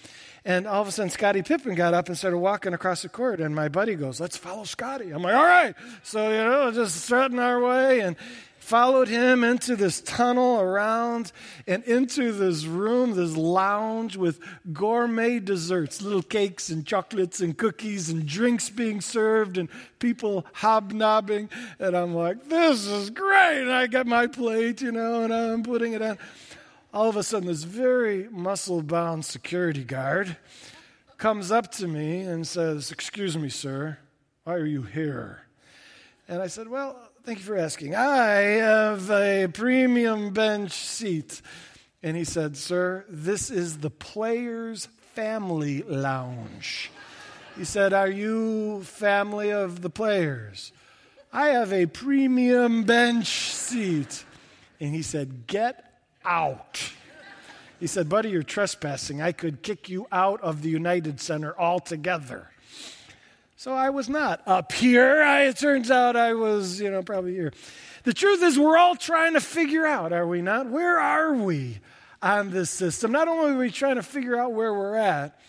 And 0.45 0.67
all 0.67 0.81
of 0.81 0.89
a 0.89 0.93
sudden, 0.93 1.11
Scottie 1.11 1.43
Pippen 1.43 1.75
got 1.75 1.95
up 1.95 2.09
and 2.09 2.17
started 2.17 2.39
walking 2.39 2.73
across 2.73 3.03
the 3.03 3.09
court. 3.09 3.41
And 3.41 3.55
my 3.55 3.69
buddy 3.69 3.97
goes, 3.97 4.21
Let's 4.21 4.37
follow 4.37 4.65
Scottie. 4.65 5.11
I'm 5.11 5.23
like, 5.23 5.35
All 5.35 5.45
right. 5.45 5.75
So, 6.03 6.31
you 6.31 6.39
know, 6.39 6.71
just 6.71 7.03
strutting 7.03 7.39
our 7.39 7.61
way. 7.61 8.01
And 8.01 8.17
followed 8.69 9.09
him 9.09 9.45
into 9.45 9.75
this 9.77 10.03
tunnel 10.03 10.61
around 10.61 11.33
and 11.67 11.83
into 11.85 12.33
this 12.33 12.67
room, 12.67 13.15
this 13.15 13.35
lounge 13.35 14.15
with 14.15 14.39
gourmet 14.75 15.39
desserts, 15.39 16.03
little 16.03 16.21
cakes 16.21 16.69
and 16.69 16.85
chocolates 16.85 17.41
and 17.41 17.57
cookies 17.57 18.11
and 18.11 18.27
drinks 18.27 18.69
being 18.69 19.01
served 19.01 19.57
and 19.57 19.71
people 19.99 20.45
hobnobbing. 20.53 21.49
And 21.79 21.97
I'm 21.97 22.15
like, 22.15 22.51
this 22.51 22.87
is 22.87 23.09
great. 23.09 23.63
And 23.63 23.73
I 23.73 23.87
got 23.87 24.07
my 24.07 24.27
plate, 24.27 24.83
you 24.83 24.93
know, 24.93 25.23
and 25.23 25.33
I'm 25.33 25.63
putting 25.63 25.95
it 25.95 26.03
on. 26.03 26.19
All 26.93 27.09
of 27.09 27.17
a 27.17 27.23
sudden, 27.23 27.49
this 27.49 27.65
very 27.65 28.29
muscle 28.31 28.83
bound 28.83 29.25
security 29.25 29.83
guard 29.83 30.37
comes 31.17 31.51
up 31.51 31.73
to 31.73 31.89
me 31.89 32.21
and 32.21 32.47
says, 32.47 32.93
Excuse 32.93 33.39
me, 33.39 33.49
sir, 33.49 33.97
why 34.45 34.55
are 34.55 34.67
you 34.67 34.83
here? 34.83 35.41
And 36.29 36.43
I 36.43 36.49
said, 36.49 36.69
Well, 36.69 37.08
Thank 37.25 37.39
you 37.39 37.45
for 37.45 37.57
asking. 37.57 37.95
I 37.95 38.37
have 38.63 39.11
a 39.11 39.49
premium 39.49 40.33
bench 40.33 40.73
seat. 40.73 41.43
And 42.03 42.17
he 42.17 42.25
said, 42.25 42.57
Sir, 42.57 43.05
this 43.09 43.51
is 43.51 43.79
the 43.79 43.91
Players 43.91 44.87
Family 45.15 45.83
Lounge. 45.83 46.91
He 47.57 47.65
said, 47.65 47.93
Are 47.93 48.09
you 48.09 48.83
family 48.85 49.51
of 49.51 49.83
the 49.83 49.91
players? 49.91 50.73
I 51.33 51.49
have 51.49 51.73
a 51.73 51.87
premium 51.87 52.85
bench 52.85 53.27
seat. 53.27 54.25
And 54.81 54.95
he 54.95 55.03
said, 55.03 55.47
Get 55.47 55.85
out. 56.25 56.93
He 57.81 57.87
said, 57.87 58.09
Buddy, 58.09 58.31
you're 58.31 58.43
trespassing. 58.43 59.21
I 59.21 59.33
could 59.33 59.63
kick 59.63 59.89
you 59.89 60.07
out 60.11 60.41
of 60.41 60.63
the 60.63 60.71
United 60.71 61.21
Center 61.21 61.55
altogether. 61.59 62.51
So 63.59 63.75
I 63.75 63.91
was 63.91 64.09
not 64.09 64.41
up 64.47 64.71
here. 64.71 65.21
I, 65.25 65.47
it 65.47 65.57
turns 65.57 65.91
out 65.91 66.15
I 66.15 66.35
was, 66.35 66.81
you 66.81 66.93
know, 66.93 67.03
probably 67.03 67.35
here. 67.35 67.53
The 68.05 68.15
truth 68.15 68.41
is, 68.41 68.57
we're 68.57 68.79
all 68.79 68.95
trying 68.95 69.33
to 69.33 69.41
figure 69.41 69.85
out, 69.85 70.12
are 70.12 70.29
we 70.29 70.43
not? 70.43 70.71
Where 70.71 70.97
are 70.97 71.35
we 71.35 71.81
on 72.23 72.50
this 72.50 72.71
system? 72.71 73.11
Not 73.11 73.27
only 73.27 73.55
are 73.55 73.59
we 73.59 73.73
trying 73.73 73.97
to 73.97 74.03
figure 74.05 74.38
out 74.38 74.53
where 74.53 74.73
we're 74.73 74.95
at, 74.95 75.41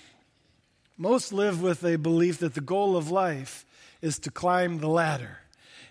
most 0.98 1.32
live 1.32 1.62
with 1.62 1.84
a 1.86 1.98
belief 1.98 2.39
that 2.39 2.56
the 2.56 2.62
goal 2.62 2.98
of 2.98 3.12
life 3.12 3.63
is 4.01 4.18
to 4.20 4.32
climb 4.32 4.80
the 4.80 4.89
ladder 4.89 5.38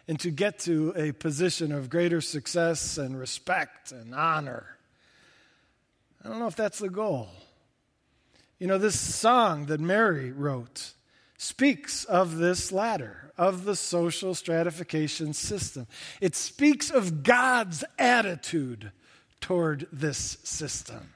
and 0.09 0.19
to 0.19 0.33
get 0.33 0.59
to 0.61 0.93
a 0.97 1.13
position 1.13 1.71
of 1.71 1.89
greater 1.89 2.21
success 2.21 2.99
and 2.99 3.17
respect 3.17 3.93
and 3.93 4.13
honor. 4.13 4.67
I 6.25 6.29
don't 6.29 6.41
know 6.41 6.49
if 6.49 6.57
that's 6.57 6.81
the 6.81 6.91
goal. 6.91 7.29
You 8.59 8.67
know, 8.67 8.79
this 8.79 8.99
song 8.99 9.67
that 9.67 9.79
Mary 9.79 10.33
wrote 10.33 10.95
speaks 11.39 12.05
of 12.05 12.37
this 12.37 12.73
ladder, 12.73 13.33
of 13.39 13.65
the 13.65 13.77
social 13.77 14.35
stratification 14.35 15.33
system. 15.33 15.87
It 16.21 16.35
speaks 16.35 16.91
of 16.91 17.23
God's 17.23 17.85
attitude 17.99 18.91
toward 19.41 19.87
this 19.93 20.39
system. 20.43 21.15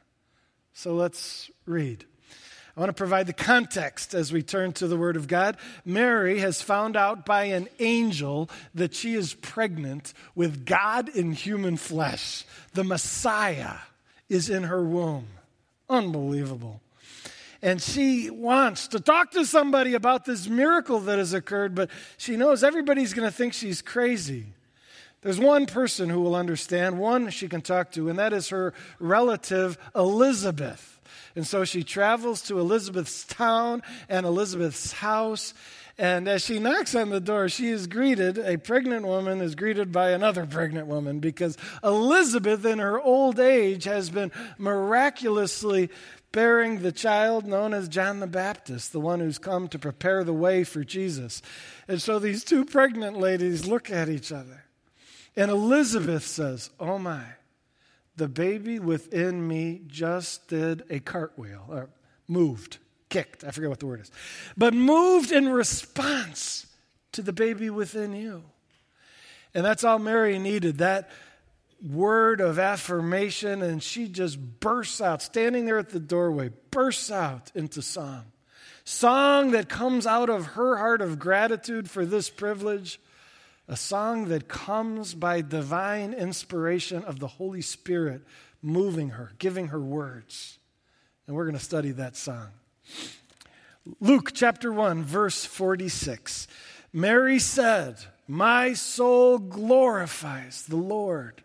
So 0.73 0.95
let's 0.95 1.50
read. 1.67 2.07
I 2.75 2.81
want 2.81 2.88
to 2.88 2.95
provide 2.95 3.26
the 3.26 3.35
context 3.35 4.14
as 4.14 4.33
we 4.33 4.43
turn 4.43 4.73
to 4.75 4.87
the 4.87 4.97
Word 4.97 5.17
of 5.17 5.29
God. 5.29 5.59
Mary 5.85 6.38
has 6.38 6.62
found 6.62 6.97
out 6.97 7.26
by 7.26 7.45
an 7.47 7.69
angel 7.81 8.49
that 8.75 8.95
she 8.95 9.14
is 9.14 9.35
pregnant 9.35 10.14
with 10.35 10.64
God 10.64 11.11
in 11.11 11.33
human 11.33 11.76
flesh. 11.76 12.47
The 12.73 12.85
Messiah 12.85 13.79
is 14.31 14.49
in 14.49 14.62
her 14.62 14.83
womb. 14.83 15.26
Unbelievable 15.91 16.81
and 17.62 17.81
she 17.81 18.28
wants 18.28 18.88
to 18.88 19.00
talk 19.00 19.31
to 19.33 19.47
somebody 19.47 19.95
about 19.95 20.25
this 20.25 20.49
miracle 20.49 20.99
that 21.00 21.19
has 21.19 21.33
occurred, 21.33 21.75
but 21.75 21.90
she 22.16 22.37
knows 22.37 22.64
everybody's 22.64 23.14
going 23.14 23.28
to 23.28 23.35
think 23.35 23.52
she's 23.52 23.81
crazy. 23.81 24.47
There's 25.21 25.38
one 25.38 25.66
person 25.66 26.09
who 26.09 26.21
will 26.21 26.35
understand, 26.35 26.99
one 26.99 27.31
she 27.31 27.49
can 27.49 27.61
talk 27.61 27.92
to, 27.92 28.09
and 28.09 28.19
that 28.19 28.33
is 28.33 28.49
her 28.49 28.75
relative 28.99 29.78
Elizabeth. 29.95 31.00
And 31.37 31.47
so 31.47 31.64
she 31.64 31.85
travels 31.85 32.42
to 32.42 32.59
Elizabeth's 32.59 33.25
town 33.25 33.83
and 34.09 34.26
Elizabeth's 34.26 34.92
house. 34.92 35.54
And 35.97 36.26
as 36.26 36.45
she 36.45 36.59
knocks 36.59 36.95
on 36.95 37.11
the 37.11 37.21
door, 37.21 37.49
she 37.49 37.69
is 37.69 37.87
greeted, 37.87 38.38
a 38.38 38.57
pregnant 38.57 39.07
woman 39.07 39.40
is 39.40 39.54
greeted 39.54 39.92
by 39.92 40.11
another 40.11 40.47
pregnant 40.47 40.88
woman 40.88 41.21
because 41.21 41.57
Elizabeth, 41.85 42.64
in 42.64 42.81
her 42.81 43.00
old 43.00 43.38
age, 43.38 43.85
has 43.85 44.11
been 44.11 44.33
miraculously 44.59 45.90
bearing 46.32 46.80
the 46.80 46.92
child 46.92 47.46
known 47.46 47.74
as 47.74 47.88
John 47.88 48.20
the 48.20 48.26
Baptist, 48.26 48.92
the 48.92 49.00
one 49.00 49.20
who's 49.20 49.38
come 49.38 49.68
to 49.68 49.78
prepare 49.78 50.24
the 50.24 50.32
way 50.32 50.64
for 50.64 50.82
Jesus. 50.82 51.42
And 51.86 52.00
so 52.00 52.18
these 52.18 52.42
two 52.42 52.64
pregnant 52.64 53.18
ladies 53.18 53.66
look 53.66 53.90
at 53.90 54.08
each 54.08 54.32
other. 54.32 54.64
And 55.36 55.50
Elizabeth 55.50 56.26
says, 56.26 56.70
Oh 56.80 56.98
my, 56.98 57.24
the 58.16 58.28
baby 58.28 58.78
within 58.78 59.46
me 59.46 59.82
just 59.86 60.48
did 60.48 60.82
a 60.90 61.00
cartwheel, 61.00 61.66
or 61.68 61.90
moved, 62.28 62.78
kicked, 63.08 63.44
I 63.44 63.50
forget 63.50 63.70
what 63.70 63.80
the 63.80 63.86
word 63.86 64.00
is, 64.00 64.10
but 64.56 64.74
moved 64.74 65.32
in 65.32 65.48
response 65.48 66.66
to 67.12 67.22
the 67.22 67.32
baby 67.32 67.70
within 67.70 68.14
you. 68.14 68.44
And 69.54 69.64
that's 69.64 69.84
all 69.84 69.98
Mary 69.98 70.38
needed. 70.38 70.78
That 70.78 71.10
word 71.82 72.40
of 72.40 72.58
affirmation, 72.58 73.62
and 73.62 73.82
she 73.82 74.08
just 74.08 74.38
bursts 74.60 75.00
out, 75.00 75.22
standing 75.22 75.64
there 75.64 75.78
at 75.78 75.90
the 75.90 76.00
doorway, 76.00 76.50
bursts 76.70 77.10
out 77.10 77.50
into 77.54 77.82
song. 77.82 78.24
Song 78.84 79.52
that 79.52 79.68
comes 79.68 80.06
out 80.06 80.28
of 80.28 80.46
her 80.46 80.76
heart 80.76 81.00
of 81.00 81.18
gratitude 81.18 81.90
for 81.90 82.04
this 82.04 82.30
privilege, 82.30 83.00
a 83.68 83.76
song 83.76 84.26
that 84.26 84.48
comes 84.48 85.14
by 85.14 85.40
divine 85.40 86.12
inspiration 86.12 87.04
of 87.04 87.20
the 87.20 87.28
Holy 87.28 87.62
Spirit 87.62 88.22
moving 88.60 89.10
her, 89.10 89.32
giving 89.38 89.68
her 89.68 89.80
words. 89.80 90.58
And 91.26 91.36
we're 91.36 91.44
going 91.44 91.58
to 91.58 91.64
study 91.64 91.92
that 91.92 92.16
song. 92.16 92.48
Luke 94.00 94.32
chapter 94.32 94.72
1, 94.72 95.02
verse 95.04 95.44
46. 95.44 96.46
Mary 96.92 97.38
said, 97.38 97.96
My 98.28 98.74
soul 98.74 99.38
glorifies 99.38 100.64
the 100.66 100.76
Lord 100.76 101.42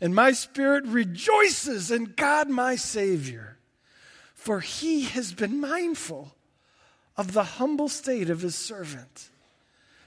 and 0.00 0.14
my 0.14 0.32
spirit 0.32 0.84
rejoices 0.86 1.90
in 1.90 2.12
God 2.16 2.48
my 2.48 2.76
Savior, 2.76 3.58
for 4.34 4.60
he 4.60 5.02
has 5.02 5.32
been 5.32 5.60
mindful 5.60 6.34
of 7.16 7.32
the 7.32 7.42
humble 7.42 7.88
state 7.88 8.30
of 8.30 8.42
his 8.42 8.54
servant. 8.54 9.30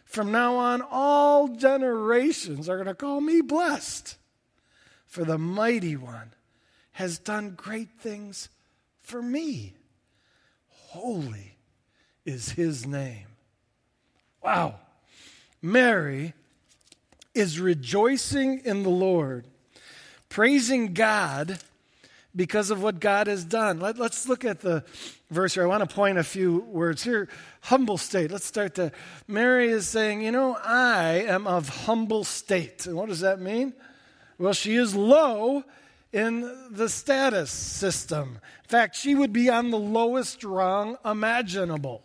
From 0.05 0.31
now 0.31 0.55
on, 0.55 0.81
all 0.81 1.49
generations 1.49 2.69
are 2.69 2.75
going 2.75 2.87
to 2.87 2.93
call 2.93 3.21
me 3.21 3.41
blessed, 3.41 4.17
for 5.07 5.25
the 5.25 5.37
mighty 5.37 5.95
one 5.95 6.33
has 6.93 7.19
done 7.19 7.51
great 7.51 7.89
things 7.99 8.49
for 9.01 9.21
me. 9.21 9.73
Holy 10.67 11.57
is 12.25 12.51
his 12.51 12.85
name. 12.85 13.27
Wow. 14.43 14.75
Mary 15.61 16.33
is 17.33 17.59
rejoicing 17.59 18.59
in 18.65 18.83
the 18.83 18.89
Lord 18.89 19.47
praising 20.31 20.93
God 20.93 21.59
because 22.33 22.71
of 22.71 22.81
what 22.81 23.01
God 23.01 23.27
has 23.27 23.43
done. 23.43 23.81
Let, 23.81 23.99
us 23.99 24.27
look 24.27 24.45
at 24.45 24.61
the 24.61 24.85
verse 25.29 25.53
here. 25.53 25.63
I 25.63 25.67
want 25.67 25.87
to 25.87 25.93
point 25.93 26.17
a 26.17 26.23
few 26.23 26.61
words 26.61 27.03
here. 27.03 27.27
Humble 27.59 27.97
state. 27.97 28.31
Let's 28.31 28.45
start 28.45 28.75
there. 28.75 28.93
Mary 29.27 29.67
is 29.67 29.87
saying, 29.89 30.21
You 30.21 30.31
know, 30.31 30.57
I 30.63 31.25
am 31.27 31.47
of 31.47 31.67
humble 31.67 32.23
state. 32.23 32.85
And 32.85 32.95
what 32.95 33.09
does 33.09 33.19
that 33.19 33.41
mean? 33.41 33.73
Well, 34.39 34.53
she 34.53 34.75
is 34.75 34.95
low 34.95 35.65
in 36.13 36.49
the 36.71 36.87
status 36.87 37.51
system. 37.51 38.39
In 38.63 38.69
fact, 38.69 38.95
she 38.95 39.13
would 39.13 39.33
be 39.33 39.49
on 39.49 39.69
the 39.69 39.77
lowest 39.77 40.45
rung 40.45 40.97
imaginable. 41.03 42.03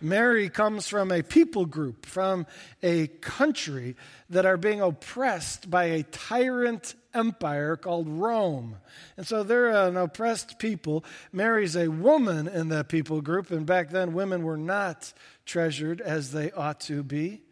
Mary 0.00 0.48
comes 0.48 0.88
from 0.88 1.12
a 1.12 1.22
people 1.22 1.64
group, 1.64 2.06
from 2.06 2.46
a 2.82 3.06
country 3.06 3.96
that 4.30 4.46
are 4.46 4.56
being 4.56 4.80
oppressed 4.80 5.70
by 5.70 5.84
a 5.84 6.02
tyrant 6.02 6.94
empire 7.14 7.76
called 7.76 8.08
Rome. 8.08 8.76
And 9.16 9.26
so 9.26 9.42
they're 9.42 9.68
an 9.68 9.96
oppressed 9.96 10.58
people. 10.58 11.04
Mary's 11.32 11.76
a 11.76 11.88
woman 11.88 12.48
in 12.48 12.68
that 12.68 12.88
people 12.88 13.20
group, 13.20 13.50
and 13.50 13.66
back 13.66 13.90
then 13.90 14.12
women 14.12 14.42
were 14.42 14.56
not 14.56 15.12
treasured 15.46 16.00
as 16.00 16.32
they 16.32 16.50
ought 16.52 16.80
to 16.80 17.02
be. 17.02 17.42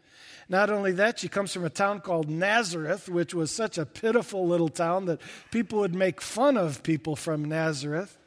Not 0.49 0.69
only 0.69 0.93
that, 0.93 1.19
she 1.19 1.27
comes 1.27 1.51
from 1.51 1.65
a 1.65 1.69
town 1.69 1.99
called 1.99 2.29
Nazareth, 2.29 3.09
which 3.09 3.33
was 3.33 3.51
such 3.51 3.77
a 3.77 3.85
pitiful 3.85 4.47
little 4.47 4.69
town 4.69 5.05
that 5.05 5.19
people 5.51 5.79
would 5.79 5.95
make 5.95 6.21
fun 6.21 6.55
of 6.55 6.83
people 6.83 7.15
from 7.15 7.43
Nazareth. 7.45 8.17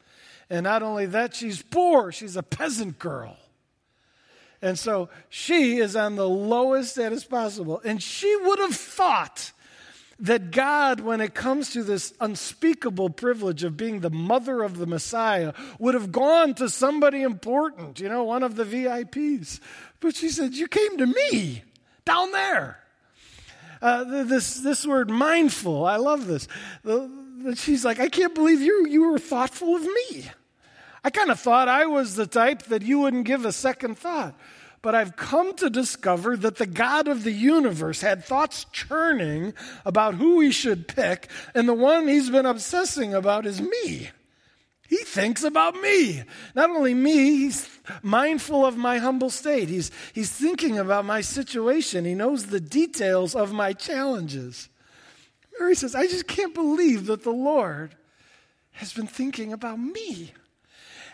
And 0.49 0.65
not 0.65 0.83
only 0.83 1.07
that, 1.07 1.33
she's 1.33 1.61
poor. 1.61 2.11
She's 2.11 2.35
a 2.35 2.43
peasant 2.43 2.99
girl. 2.99 3.37
And 4.61 4.77
so 4.77 5.09
she 5.29 5.77
is 5.77 5.95
on 5.95 6.15
the 6.15 6.29
lowest 6.29 6.91
status 6.91 7.23
possible. 7.23 7.81
And 7.83 8.03
she 8.03 8.35
would 8.43 8.59
have 8.59 8.75
thought 8.75 9.51
that 10.21 10.51
God, 10.51 10.99
when 10.99 11.19
it 11.19 11.33
comes 11.33 11.71
to 11.71 11.83
this 11.83 12.13
unspeakable 12.21 13.09
privilege 13.09 13.63
of 13.63 13.75
being 13.75 13.99
the 13.99 14.11
mother 14.11 14.61
of 14.61 14.77
the 14.77 14.85
Messiah, 14.85 15.53
would 15.79 15.95
have 15.95 16.11
gone 16.11 16.53
to 16.55 16.69
somebody 16.69 17.23
important, 17.23 17.99
you 17.99 18.07
know, 18.07 18.23
one 18.23 18.43
of 18.43 18.55
the 18.55 18.63
VIPs. 18.63 19.59
But 19.99 20.15
she 20.15 20.29
said, 20.29 20.53
You 20.53 20.67
came 20.67 20.97
to 20.97 21.07
me 21.07 21.63
down 22.05 22.31
there. 22.31 22.77
Uh, 23.81 24.23
this, 24.23 24.55
this 24.57 24.85
word 24.85 25.09
mindful, 25.09 25.85
I 25.85 25.95
love 25.95 26.27
this. 26.27 26.47
she's 27.55 27.83
like, 27.83 27.99
I 27.99 28.09
can't 28.09 28.35
believe 28.35 28.61
you, 28.61 28.85
you 28.87 29.09
were 29.09 29.17
thoughtful 29.17 29.75
of 29.75 29.81
me. 29.81 30.29
I 31.03 31.09
kind 31.09 31.31
of 31.31 31.39
thought 31.39 31.67
I 31.67 31.87
was 31.87 32.15
the 32.15 32.27
type 32.27 32.61
that 32.65 32.83
you 32.83 32.99
wouldn't 32.99 33.25
give 33.25 33.43
a 33.43 33.51
second 33.51 33.97
thought. 33.97 34.35
But 34.81 34.95
I've 34.95 35.15
come 35.15 35.53
to 35.55 35.69
discover 35.69 36.35
that 36.37 36.57
the 36.57 36.65
God 36.65 37.07
of 37.07 37.23
the 37.23 37.31
universe 37.31 38.01
had 38.01 38.25
thoughts 38.25 38.65
churning 38.71 39.53
about 39.85 40.15
who 40.15 40.39
he 40.39 40.51
should 40.51 40.87
pick, 40.87 41.29
and 41.53 41.69
the 41.69 41.73
one 41.73 42.07
he's 42.07 42.31
been 42.31 42.47
obsessing 42.47 43.13
about 43.13 43.45
is 43.45 43.61
me. 43.61 44.09
He 44.91 44.97
thinks 44.97 45.43
about 45.43 45.75
me. 45.75 46.23
Not 46.53 46.69
only 46.69 46.93
me, 46.93 47.37
he's 47.37 47.69
mindful 48.01 48.65
of 48.65 48.75
my 48.75 48.97
humble 48.97 49.29
state. 49.29 49.69
He's, 49.69 49.89
he's 50.13 50.29
thinking 50.29 50.77
about 50.77 51.05
my 51.05 51.21
situation. 51.21 52.03
He 52.03 52.13
knows 52.13 52.47
the 52.47 52.59
details 52.59 53.33
of 53.33 53.53
my 53.53 53.71
challenges. 53.71 54.67
Mary 55.57 55.75
says, 55.75 55.95
I 55.95 56.07
just 56.07 56.27
can't 56.27 56.53
believe 56.53 57.05
that 57.05 57.23
the 57.23 57.31
Lord 57.31 57.95
has 58.71 58.91
been 58.91 59.07
thinking 59.07 59.53
about 59.53 59.79
me. 59.79 60.33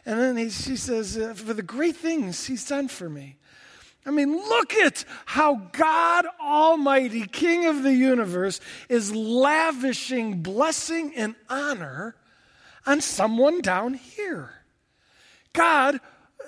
And 0.08 0.20
then 0.20 0.38
he, 0.38 0.50
she 0.50 0.76
says, 0.76 1.18
uh, 1.18 1.34
For 1.36 1.54
the 1.54 1.62
great 1.62 1.98
things 1.98 2.46
he's 2.46 2.68
done 2.68 2.88
for 2.88 3.10
me. 3.10 3.37
I 4.08 4.12
mean, 4.12 4.34
look 4.34 4.74
at 4.74 5.04
how 5.26 5.70
God 5.74 6.26
Almighty, 6.42 7.28
King 7.28 7.66
of 7.66 7.84
the 7.84 7.94
universe, 7.94 8.62
is 8.88 9.14
lavishing 9.14 10.42
blessing 10.42 11.14
and 11.18 11.36
honor 11.50 12.16
on 12.86 13.02
someone 13.02 13.60
down 13.60 13.96
here. 13.96 14.52
God, 15.52 16.00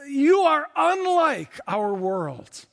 you 0.08 0.39
are 0.39 0.68
unlike 0.74 1.60
our 1.68 1.94
world. 1.94 2.66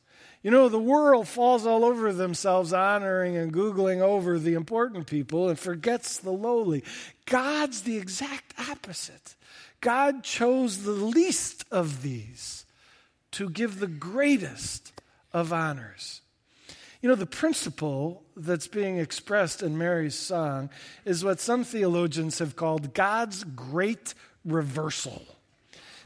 You 0.45 0.53
know, 0.53 0.69
the 0.69 0.79
world 0.79 1.27
falls 1.27 1.67
all 1.67 1.85
over 1.85 2.13
themselves 2.13 2.73
honoring 2.73 3.37
and 3.37 3.53
Googling 3.53 4.01
over 4.01 4.39
the 4.39 4.55
important 4.55 5.09
people 5.09 5.49
and 5.49 5.59
forgets 5.59 6.19
the 6.19 6.31
lowly. 6.31 6.85
God's 7.25 7.83
the 7.83 7.97
exact 7.97 8.55
opposite. 8.71 9.35
God 9.81 10.23
chose 10.23 10.85
the 10.85 10.93
least 10.93 11.65
of 11.73 12.03
these 12.03 12.66
to 13.37 13.51
give 13.51 13.81
the 13.81 13.87
greatest 13.87 14.95
of 15.31 15.53
honors. 15.53 16.23
You 17.03 17.11
know, 17.11 17.15
the 17.15 17.27
principle 17.27 18.25
that's 18.35 18.67
being 18.67 18.97
expressed 18.97 19.63
in 19.63 19.77
Mary's 19.77 20.15
song 20.15 20.71
is 21.05 21.23
what 21.23 21.39
some 21.39 21.63
theologians 21.63 22.39
have 22.39 22.57
called 22.57 22.95
God's 22.95 23.45
great 23.45 24.15
reversal. 24.43 25.23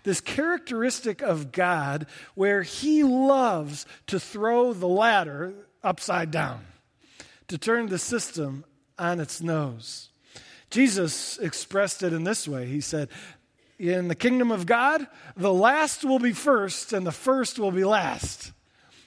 This 0.03 0.21
characteristic 0.21 1.23
of 1.23 1.53
God 1.53 2.07
where 2.35 2.63
he 2.63 3.05
loves 3.05 3.87
to 4.09 4.19
throw 4.19 4.73
the 4.73 4.89
ladder 4.89 5.55
upside 5.85 6.33
down, 6.33 6.65
to 7.47 7.59
turn 7.59 7.87
the 7.87 7.99
system 7.99 8.65
on 8.99 9.21
its 9.21 9.41
nose. 9.41 10.09
Jesus 10.69 11.39
expressed 11.39 12.03
it 12.03 12.13
in 12.13 12.25
this 12.25 12.49
way 12.49 12.67
He 12.67 12.81
said, 12.81 13.09
In 13.81 14.09
the 14.09 14.15
kingdom 14.15 14.51
of 14.51 14.67
God, 14.67 15.07
the 15.39 15.53
last 15.53 16.05
will 16.05 16.19
be 16.19 16.35
first 16.35 16.93
and 16.93 17.07
the 17.07 17.13
first 17.13 17.59
will 17.59 17.71
be 17.71 17.83
last. 17.83 18.53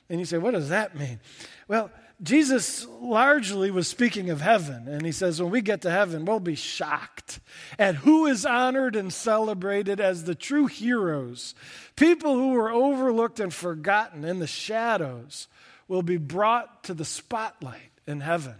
And 0.10 0.20
you 0.20 0.26
say, 0.26 0.40
What 0.40 0.56
does 0.56 0.70
that 0.70 0.98
mean? 0.98 1.20
Well, 1.68 1.92
Jesus 2.24 2.88
largely 3.00 3.70
was 3.70 3.88
speaking 3.88 4.32
of 4.32 4.42
heaven, 4.42 4.88
and 4.88 5.06
he 5.06 5.12
says, 5.12 5.42
when 5.42 5.52
we 5.52 5.62
get 5.62 5.82
to 5.82 5.92
heaven, 5.92 6.24
we'll 6.24 6.40
be 6.40 6.56
shocked 6.56 7.40
at 7.78 7.96
who 7.96 8.28
is 8.28 8.46
honored 8.46 8.96
and 8.96 9.12
celebrated 9.12 10.00
as 10.00 10.24
the 10.24 10.36
true 10.36 10.68
heroes. 10.68 11.54
People 11.98 12.36
who 12.36 12.52
were 12.52 12.72
overlooked 12.72 13.42
and 13.42 13.54
forgotten 13.54 14.24
in 14.24 14.40
the 14.40 14.48
shadows 14.48 15.48
will 15.88 16.04
be 16.04 16.18
brought 16.18 16.84
to 16.86 16.94
the 16.94 17.04
spotlight 17.04 17.92
in 18.08 18.22
heaven. 18.22 18.56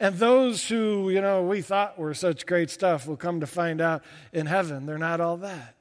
And 0.00 0.16
those 0.16 0.68
who, 0.68 1.10
you 1.10 1.20
know, 1.20 1.42
we 1.42 1.60
thought 1.60 1.98
were 1.98 2.14
such 2.14 2.46
great 2.46 2.70
stuff 2.70 3.06
will 3.06 3.16
come 3.16 3.40
to 3.40 3.46
find 3.46 3.80
out 3.80 4.02
in 4.32 4.46
heaven 4.46 4.86
they're 4.86 4.98
not 4.98 5.20
all 5.20 5.38
that. 5.38 5.74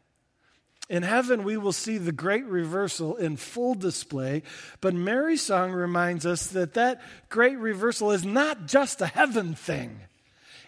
In 0.89 1.03
heaven, 1.03 1.43
we 1.43 1.57
will 1.57 1.73
see 1.73 1.97
the 1.97 2.13
great 2.13 2.45
reversal 2.45 3.17
in 3.17 3.35
full 3.35 3.75
display, 3.75 4.43
but 4.79 4.93
Mary's 4.93 5.41
song 5.41 5.73
reminds 5.73 6.25
us 6.25 6.47
that 6.47 6.75
that 6.75 7.01
great 7.27 7.57
reversal 7.57 8.11
is 8.11 8.23
not 8.23 8.67
just 8.67 9.01
a 9.01 9.07
heaven 9.07 9.53
thing. 9.53 9.99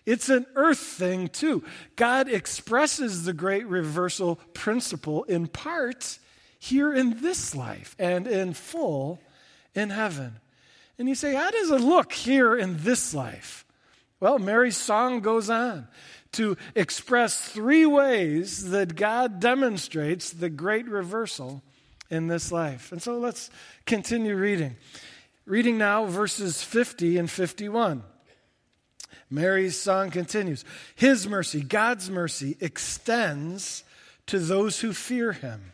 It's 0.05 0.27
an 0.27 0.45
earth 0.55 0.79
thing 0.79 1.29
too. 1.29 1.63
God 1.95 2.27
expresses 2.27 3.23
the 3.23 3.33
great 3.33 3.65
reversal 3.67 4.37
principle 4.53 5.23
in 5.23 5.47
part 5.47 6.19
here 6.59 6.93
in 6.93 7.21
this 7.21 7.55
life 7.55 7.95
and 7.97 8.27
in 8.27 8.53
full 8.53 9.21
in 9.73 9.89
heaven. 9.89 10.39
And 10.99 11.07
you 11.07 11.15
say, 11.15 11.33
how 11.33 11.49
does 11.49 11.71
it 11.71 11.79
look 11.79 12.11
here 12.11 12.55
in 12.55 12.83
this 12.83 13.13
life? 13.13 13.65
Well, 14.19 14.37
Mary's 14.37 14.75
song 14.75 15.21
goes 15.21 15.49
on 15.49 15.87
to 16.33 16.57
express 16.75 17.39
three 17.39 17.85
ways 17.85 18.71
that 18.71 18.97
God 18.97 19.39
demonstrates 19.39 20.31
the 20.31 20.49
great 20.49 20.87
reversal 20.89 21.63
in 22.09 22.27
this 22.27 22.51
life. 22.51 22.91
And 22.91 23.01
so 23.01 23.17
let's 23.17 23.49
continue 23.85 24.35
reading. 24.35 24.75
Reading 25.45 25.77
now 25.77 26.05
verses 26.05 26.61
50 26.61 27.17
and 27.17 27.31
51. 27.31 28.03
Mary's 29.29 29.79
song 29.79 30.11
continues 30.11 30.65
His 30.95 31.27
mercy, 31.27 31.61
God's 31.61 32.09
mercy, 32.09 32.57
extends 32.59 33.85
to 34.27 34.37
those 34.37 34.81
who 34.81 34.91
fear 34.91 35.31
Him 35.31 35.71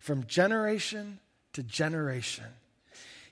from 0.00 0.26
generation 0.26 1.18
to 1.54 1.62
generation. 1.62 2.44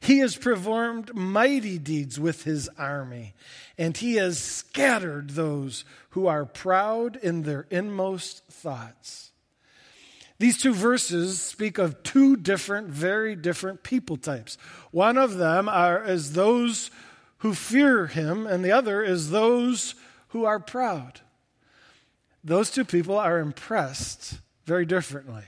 He 0.00 0.18
has 0.18 0.36
performed 0.36 1.14
mighty 1.14 1.78
deeds 1.78 2.18
with 2.20 2.44
his 2.44 2.68
army, 2.78 3.34
and 3.76 3.96
he 3.96 4.14
has 4.14 4.38
scattered 4.38 5.30
those 5.30 5.84
who 6.10 6.26
are 6.26 6.44
proud 6.44 7.16
in 7.16 7.42
their 7.42 7.66
inmost 7.70 8.44
thoughts. 8.46 9.32
These 10.38 10.58
two 10.58 10.72
verses 10.72 11.40
speak 11.40 11.78
of 11.78 12.02
two 12.04 12.36
different, 12.36 12.88
very 12.88 13.34
different 13.34 13.82
people 13.82 14.16
types. 14.16 14.56
One 14.92 15.18
of 15.18 15.36
them 15.36 15.68
are 15.68 16.02
as 16.02 16.32
those 16.32 16.92
who 17.38 17.54
fear 17.54 18.06
him, 18.06 18.46
and 18.46 18.64
the 18.64 18.72
other 18.72 19.02
is 19.02 19.30
those 19.30 19.96
who 20.28 20.44
are 20.44 20.60
proud. 20.60 21.20
Those 22.44 22.70
two 22.70 22.84
people 22.84 23.18
are 23.18 23.40
impressed 23.40 24.38
very 24.64 24.86
differently. 24.86 25.44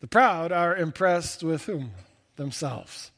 The 0.00 0.08
proud 0.08 0.50
are 0.50 0.74
impressed 0.74 1.42
with 1.42 1.66
whom? 1.66 1.92
Themselves. 2.36 3.11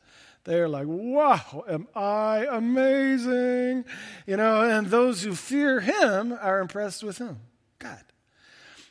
They're 0.45 0.69
like, 0.69 0.87
wow, 0.87 1.65
am 1.69 1.89
I 1.95 2.47
amazing? 2.51 3.87
You 4.27 4.37
know, 4.37 4.63
and 4.63 4.89
those 4.89 5.23
who 5.23 5.35
fear 5.35 5.81
him 5.81 6.37
are 6.39 6.61
impressed 6.61 7.03
with 7.03 7.19
him, 7.19 7.41
God. 7.79 8.03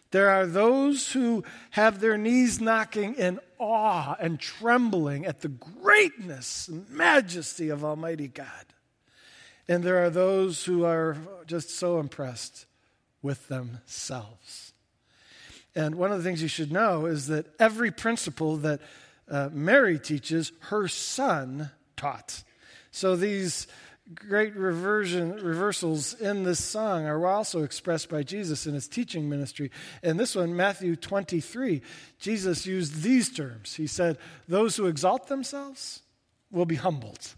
There 0.10 0.30
are 0.30 0.46
those 0.46 1.12
who 1.12 1.44
have 1.72 2.00
their 2.00 2.18
knees 2.18 2.62
knocking 2.62 3.16
in 3.16 3.40
awe 3.58 4.16
and 4.20 4.40
trembling 4.40 5.26
at 5.26 5.42
the 5.42 5.48
greatness 5.48 6.68
and 6.68 6.88
majesty 6.90 7.70
of 7.70 7.84
Almighty 7.84 8.28
God. 8.28 8.66
And 9.68 9.84
there 9.84 10.04
are 10.04 10.10
those 10.10 10.66
who 10.66 10.86
are 10.86 11.18
just 11.48 11.70
so 11.72 12.00
impressed 12.00 12.66
with 13.22 13.48
themselves. 13.48 14.74
And 15.76 15.96
one 15.96 16.12
of 16.12 16.18
the 16.18 16.24
things 16.24 16.42
you 16.42 16.48
should 16.48 16.72
know 16.72 17.06
is 17.06 17.28
that 17.28 17.48
every 17.60 17.90
principle 17.90 18.58
that 18.58 18.82
uh, 19.30 19.50
Mary 19.52 20.00
teaches, 20.00 20.52
her 20.62 20.88
son 20.88 21.72
taught. 21.96 22.44
So 22.92 23.16
these 23.16 23.68
great 24.14 24.56
reversion, 24.56 25.32
reversals 25.38 26.14
in 26.14 26.44
this 26.44 26.64
song 26.64 27.06
are 27.06 27.26
also 27.26 27.64
expressed 27.64 28.10
by 28.10 28.24
Jesus 28.24 28.68
in 28.68 28.74
his 28.74 28.88
teaching 28.88 29.30
ministry. 29.30 29.72
And 30.02 30.20
this 30.20 30.36
one, 30.36 30.56
Matthew 30.56 30.96
23, 30.96 31.82
Jesus 32.20 32.66
used 32.66 33.02
these 33.02 33.30
terms. 33.30 33.76
He 33.76 33.88
said, 33.88 34.18
Those 34.48 34.76
who 34.76 34.88
exalt 34.88 35.28
themselves 35.28 36.02
will 36.52 36.66
be 36.66 36.76
humbled, 36.76 37.36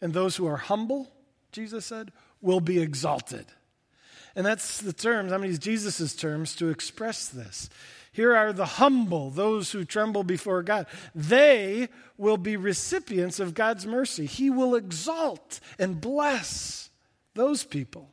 and 0.00 0.12
those 0.12 0.36
who 0.36 0.46
are 0.46 0.56
humble, 0.56 1.10
Jesus 1.52 1.86
said, 1.86 2.12
will 2.40 2.60
be 2.60 2.80
exalted. 2.80 3.46
And 4.36 4.46
that's 4.46 4.80
the 4.80 4.92
terms, 4.92 5.32
I'm 5.32 5.40
going 5.40 5.58
Jesus' 5.58 6.14
terms 6.14 6.54
to 6.56 6.68
express 6.68 7.28
this. 7.28 7.68
Here 8.12 8.34
are 8.34 8.52
the 8.52 8.66
humble, 8.66 9.30
those 9.30 9.70
who 9.70 9.84
tremble 9.84 10.24
before 10.24 10.62
God. 10.62 10.86
They 11.14 11.88
will 12.18 12.36
be 12.36 12.56
recipients 12.56 13.38
of 13.38 13.54
God's 13.54 13.86
mercy. 13.86 14.26
He 14.26 14.50
will 14.50 14.74
exalt 14.74 15.60
and 15.78 16.00
bless 16.00 16.90
those 17.34 17.64
people. 17.64 18.10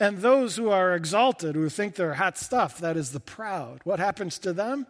And 0.00 0.18
those 0.18 0.56
who 0.56 0.70
are 0.70 0.94
exalted, 0.94 1.56
who 1.56 1.68
think 1.68 1.94
they're 1.94 2.14
hot 2.14 2.38
stuff, 2.38 2.78
that 2.78 2.96
is 2.96 3.12
the 3.12 3.20
proud. 3.20 3.80
What 3.84 3.98
happens 3.98 4.38
to 4.40 4.52
them? 4.52 4.86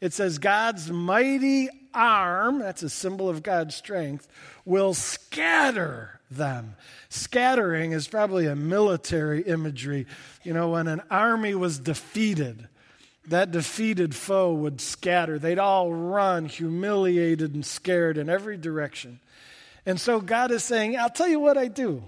It 0.00 0.12
says, 0.12 0.38
God's 0.38 0.90
mighty 0.90 1.68
arm, 1.92 2.58
that's 2.58 2.82
a 2.82 2.88
symbol 2.88 3.28
of 3.28 3.42
God's 3.42 3.74
strength, 3.74 4.28
will 4.64 4.94
scatter 4.94 6.20
them. 6.30 6.76
Scattering 7.08 7.92
is 7.92 8.08
probably 8.08 8.46
a 8.46 8.56
military 8.56 9.42
imagery. 9.42 10.06
You 10.42 10.54
know, 10.54 10.70
when 10.70 10.88
an 10.88 11.02
army 11.10 11.54
was 11.54 11.78
defeated, 11.78 12.68
that 13.30 13.52
defeated 13.52 14.14
foe 14.14 14.52
would 14.52 14.80
scatter. 14.80 15.38
They'd 15.38 15.58
all 15.58 15.92
run, 15.92 16.46
humiliated 16.46 17.54
and 17.54 17.64
scared 17.64 18.18
in 18.18 18.28
every 18.28 18.56
direction. 18.56 19.20
And 19.86 20.00
so 20.00 20.20
God 20.20 20.50
is 20.50 20.64
saying, 20.64 20.98
I'll 20.98 21.10
tell 21.10 21.28
you 21.28 21.40
what 21.40 21.56
I 21.56 21.68
do. 21.68 22.02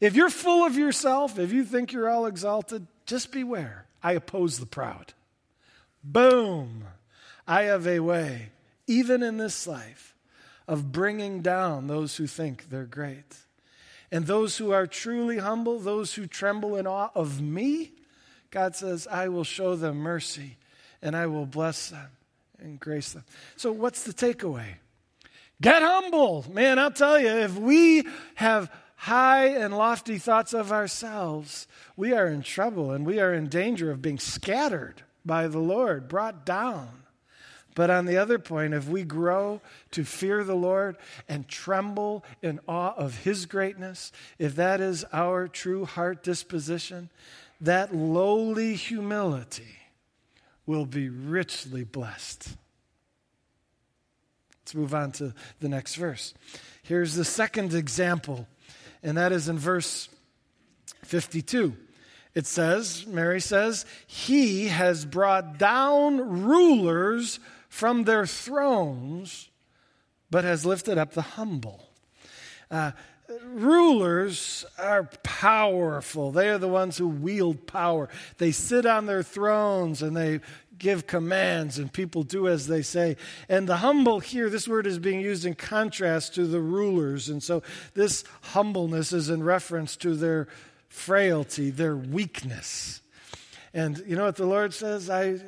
If 0.00 0.14
you're 0.14 0.30
full 0.30 0.64
of 0.64 0.76
yourself, 0.76 1.38
if 1.38 1.52
you 1.52 1.64
think 1.64 1.92
you're 1.92 2.10
all 2.10 2.26
exalted, 2.26 2.86
just 3.06 3.32
beware. 3.32 3.86
I 4.02 4.12
oppose 4.12 4.58
the 4.58 4.66
proud. 4.66 5.12
Boom. 6.04 6.84
I 7.46 7.62
have 7.62 7.86
a 7.86 8.00
way, 8.00 8.50
even 8.86 9.22
in 9.22 9.36
this 9.36 9.66
life, 9.66 10.14
of 10.66 10.92
bringing 10.92 11.40
down 11.40 11.86
those 11.86 12.16
who 12.16 12.26
think 12.26 12.68
they're 12.68 12.84
great. 12.84 13.36
And 14.10 14.26
those 14.26 14.56
who 14.56 14.72
are 14.72 14.86
truly 14.86 15.38
humble, 15.38 15.78
those 15.78 16.14
who 16.14 16.26
tremble 16.26 16.76
in 16.76 16.86
awe 16.86 17.10
of 17.14 17.40
me, 17.40 17.92
God 18.50 18.74
says, 18.74 19.06
I 19.06 19.28
will 19.28 19.44
show 19.44 19.76
them 19.76 19.98
mercy 19.98 20.56
and 21.02 21.16
I 21.16 21.26
will 21.26 21.46
bless 21.46 21.90
them 21.90 22.08
and 22.58 22.80
grace 22.80 23.12
them. 23.12 23.24
So, 23.56 23.72
what's 23.72 24.02
the 24.04 24.12
takeaway? 24.12 24.74
Get 25.60 25.82
humble. 25.82 26.44
Man, 26.52 26.78
I'll 26.78 26.90
tell 26.90 27.18
you, 27.18 27.28
if 27.28 27.56
we 27.56 28.06
have 28.36 28.70
high 28.96 29.46
and 29.46 29.76
lofty 29.76 30.18
thoughts 30.18 30.52
of 30.52 30.72
ourselves, 30.72 31.66
we 31.96 32.12
are 32.12 32.26
in 32.26 32.42
trouble 32.42 32.92
and 32.92 33.04
we 33.04 33.20
are 33.20 33.32
in 33.32 33.48
danger 33.48 33.90
of 33.90 34.02
being 34.02 34.18
scattered 34.18 35.02
by 35.24 35.46
the 35.48 35.58
Lord, 35.58 36.08
brought 36.08 36.46
down. 36.46 36.88
But 37.74 37.90
on 37.90 38.06
the 38.06 38.16
other 38.16 38.40
point, 38.40 38.74
if 38.74 38.88
we 38.88 39.04
grow 39.04 39.60
to 39.92 40.02
fear 40.02 40.42
the 40.42 40.56
Lord 40.56 40.96
and 41.28 41.46
tremble 41.46 42.24
in 42.42 42.58
awe 42.66 42.92
of 42.96 43.18
His 43.18 43.46
greatness, 43.46 44.10
if 44.36 44.56
that 44.56 44.80
is 44.80 45.04
our 45.12 45.46
true 45.46 45.84
heart 45.84 46.24
disposition, 46.24 47.08
that 47.60 47.94
lowly 47.94 48.74
humility 48.74 49.76
will 50.66 50.86
be 50.86 51.08
richly 51.08 51.84
blessed. 51.84 52.56
Let's 54.60 54.74
move 54.74 54.94
on 54.94 55.12
to 55.12 55.34
the 55.60 55.68
next 55.68 55.94
verse. 55.94 56.34
Here's 56.82 57.14
the 57.14 57.24
second 57.24 57.72
example, 57.72 58.46
and 59.02 59.16
that 59.16 59.32
is 59.32 59.48
in 59.48 59.58
verse 59.58 60.08
52. 61.04 61.74
It 62.34 62.46
says, 62.46 63.06
Mary 63.06 63.40
says, 63.40 63.86
He 64.06 64.68
has 64.68 65.04
brought 65.04 65.58
down 65.58 66.44
rulers 66.44 67.40
from 67.68 68.04
their 68.04 68.26
thrones, 68.26 69.48
but 70.30 70.44
has 70.44 70.66
lifted 70.66 70.98
up 70.98 71.14
the 71.14 71.22
humble. 71.22 71.88
Uh, 72.70 72.92
rulers 73.44 74.64
are 74.78 75.04
powerful. 75.22 76.32
They 76.32 76.48
are 76.48 76.58
the 76.58 76.68
ones 76.68 76.98
who 76.98 77.08
wield 77.08 77.66
power. 77.66 78.08
They 78.38 78.52
sit 78.52 78.86
on 78.86 79.06
their 79.06 79.22
thrones 79.22 80.02
and 80.02 80.16
they 80.16 80.40
give 80.78 81.06
commands, 81.06 81.78
and 81.78 81.92
people 81.92 82.22
do 82.22 82.46
as 82.46 82.68
they 82.68 82.82
say. 82.82 83.16
And 83.48 83.68
the 83.68 83.78
humble 83.78 84.20
here, 84.20 84.48
this 84.48 84.68
word 84.68 84.86
is 84.86 85.00
being 85.00 85.20
used 85.20 85.44
in 85.44 85.54
contrast 85.54 86.36
to 86.36 86.46
the 86.46 86.60
rulers. 86.60 87.28
And 87.28 87.42
so 87.42 87.62
this 87.94 88.22
humbleness 88.42 89.12
is 89.12 89.28
in 89.28 89.42
reference 89.42 89.96
to 89.96 90.14
their 90.14 90.46
frailty, 90.88 91.70
their 91.70 91.96
weakness. 91.96 93.02
And 93.74 93.98
you 94.06 94.16
know 94.16 94.24
what 94.24 94.36
the 94.36 94.46
Lord 94.46 94.72
says? 94.72 95.10
I 95.10 95.40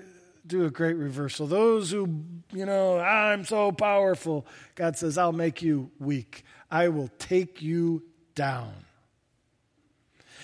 do 0.47 0.65
a 0.65 0.71
great 0.71 0.97
reversal. 0.97 1.47
Those 1.47 1.91
who, 1.91 2.25
you 2.53 2.67
know, 2.67 2.99
I'm 2.99 3.45
so 3.45 3.71
powerful, 3.73 4.47
God 4.75 4.97
says, 4.97 5.17
I'll 5.17 5.33
make 5.33 5.63
you 5.63 5.91
weak. 6.01 6.45
I 6.71 6.89
will 6.89 7.11
take 7.19 7.61
you 7.63 8.03
down. 8.35 8.73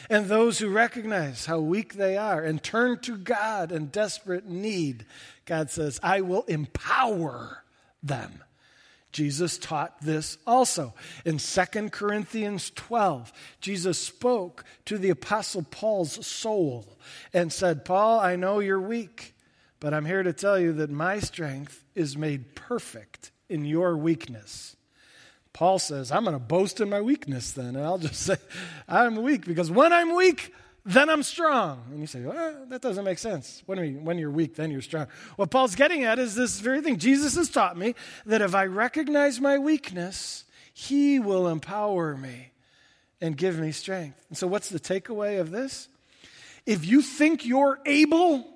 And 0.08 0.26
those 0.26 0.58
who 0.58 0.68
recognize 0.68 1.46
how 1.46 1.58
weak 1.58 1.94
they 1.94 2.16
are 2.16 2.42
and 2.42 2.62
turn 2.62 2.98
to 3.00 3.16
God 3.16 3.72
in 3.72 3.86
desperate 3.86 4.46
need, 4.46 5.04
God 5.46 5.70
says, 5.70 5.98
I 6.02 6.20
will 6.20 6.42
empower 6.42 7.64
them. 8.02 8.42
Jesus 9.12 9.56
taught 9.56 10.00
this 10.02 10.36
also. 10.46 10.92
In 11.24 11.38
2 11.38 11.88
Corinthians 11.90 12.70
12, 12.74 13.32
Jesus 13.60 13.98
spoke 13.98 14.64
to 14.84 14.98
the 14.98 15.10
Apostle 15.10 15.62
Paul's 15.62 16.24
soul 16.26 16.98
and 17.32 17.52
said, 17.52 17.84
Paul, 17.84 18.20
I 18.20 18.36
know 18.36 18.58
you're 18.58 18.80
weak, 18.80 19.34
but 19.80 19.94
I'm 19.94 20.04
here 20.04 20.22
to 20.22 20.34
tell 20.34 20.58
you 20.58 20.74
that 20.74 20.90
my 20.90 21.18
strength 21.18 21.82
is 21.94 22.16
made 22.16 22.54
perfect 22.54 23.30
in 23.48 23.64
your 23.64 23.96
weakness. 23.96 24.76
Paul 25.56 25.78
says, 25.78 26.12
I'm 26.12 26.24
going 26.24 26.36
to 26.36 26.38
boast 26.38 26.82
in 26.82 26.90
my 26.90 27.00
weakness 27.00 27.52
then. 27.52 27.76
And 27.76 27.78
I'll 27.78 27.96
just 27.96 28.20
say, 28.26 28.36
I'm 28.86 29.22
weak 29.22 29.46
because 29.46 29.70
when 29.70 29.90
I'm 29.90 30.14
weak, 30.14 30.52
then 30.84 31.08
I'm 31.08 31.22
strong. 31.22 31.82
And 31.90 31.98
you 31.98 32.06
say, 32.06 32.20
well, 32.20 32.66
that 32.68 32.82
doesn't 32.82 33.02
make 33.02 33.16
sense. 33.16 33.62
Mean? 33.66 34.04
When 34.04 34.18
you're 34.18 34.30
weak, 34.30 34.56
then 34.56 34.70
you're 34.70 34.82
strong. 34.82 35.06
What 35.36 35.50
Paul's 35.50 35.74
getting 35.74 36.04
at 36.04 36.18
is 36.18 36.34
this 36.34 36.60
very 36.60 36.82
thing. 36.82 36.98
Jesus 36.98 37.36
has 37.36 37.48
taught 37.48 37.74
me 37.74 37.94
that 38.26 38.42
if 38.42 38.54
I 38.54 38.66
recognize 38.66 39.40
my 39.40 39.56
weakness, 39.56 40.44
he 40.74 41.18
will 41.18 41.48
empower 41.48 42.18
me 42.18 42.52
and 43.22 43.34
give 43.34 43.58
me 43.58 43.72
strength. 43.72 44.26
And 44.28 44.36
so, 44.36 44.46
what's 44.46 44.68
the 44.68 44.78
takeaway 44.78 45.40
of 45.40 45.50
this? 45.50 45.88
If 46.66 46.84
you 46.84 47.00
think 47.00 47.46
you're 47.46 47.80
able, 47.86 48.46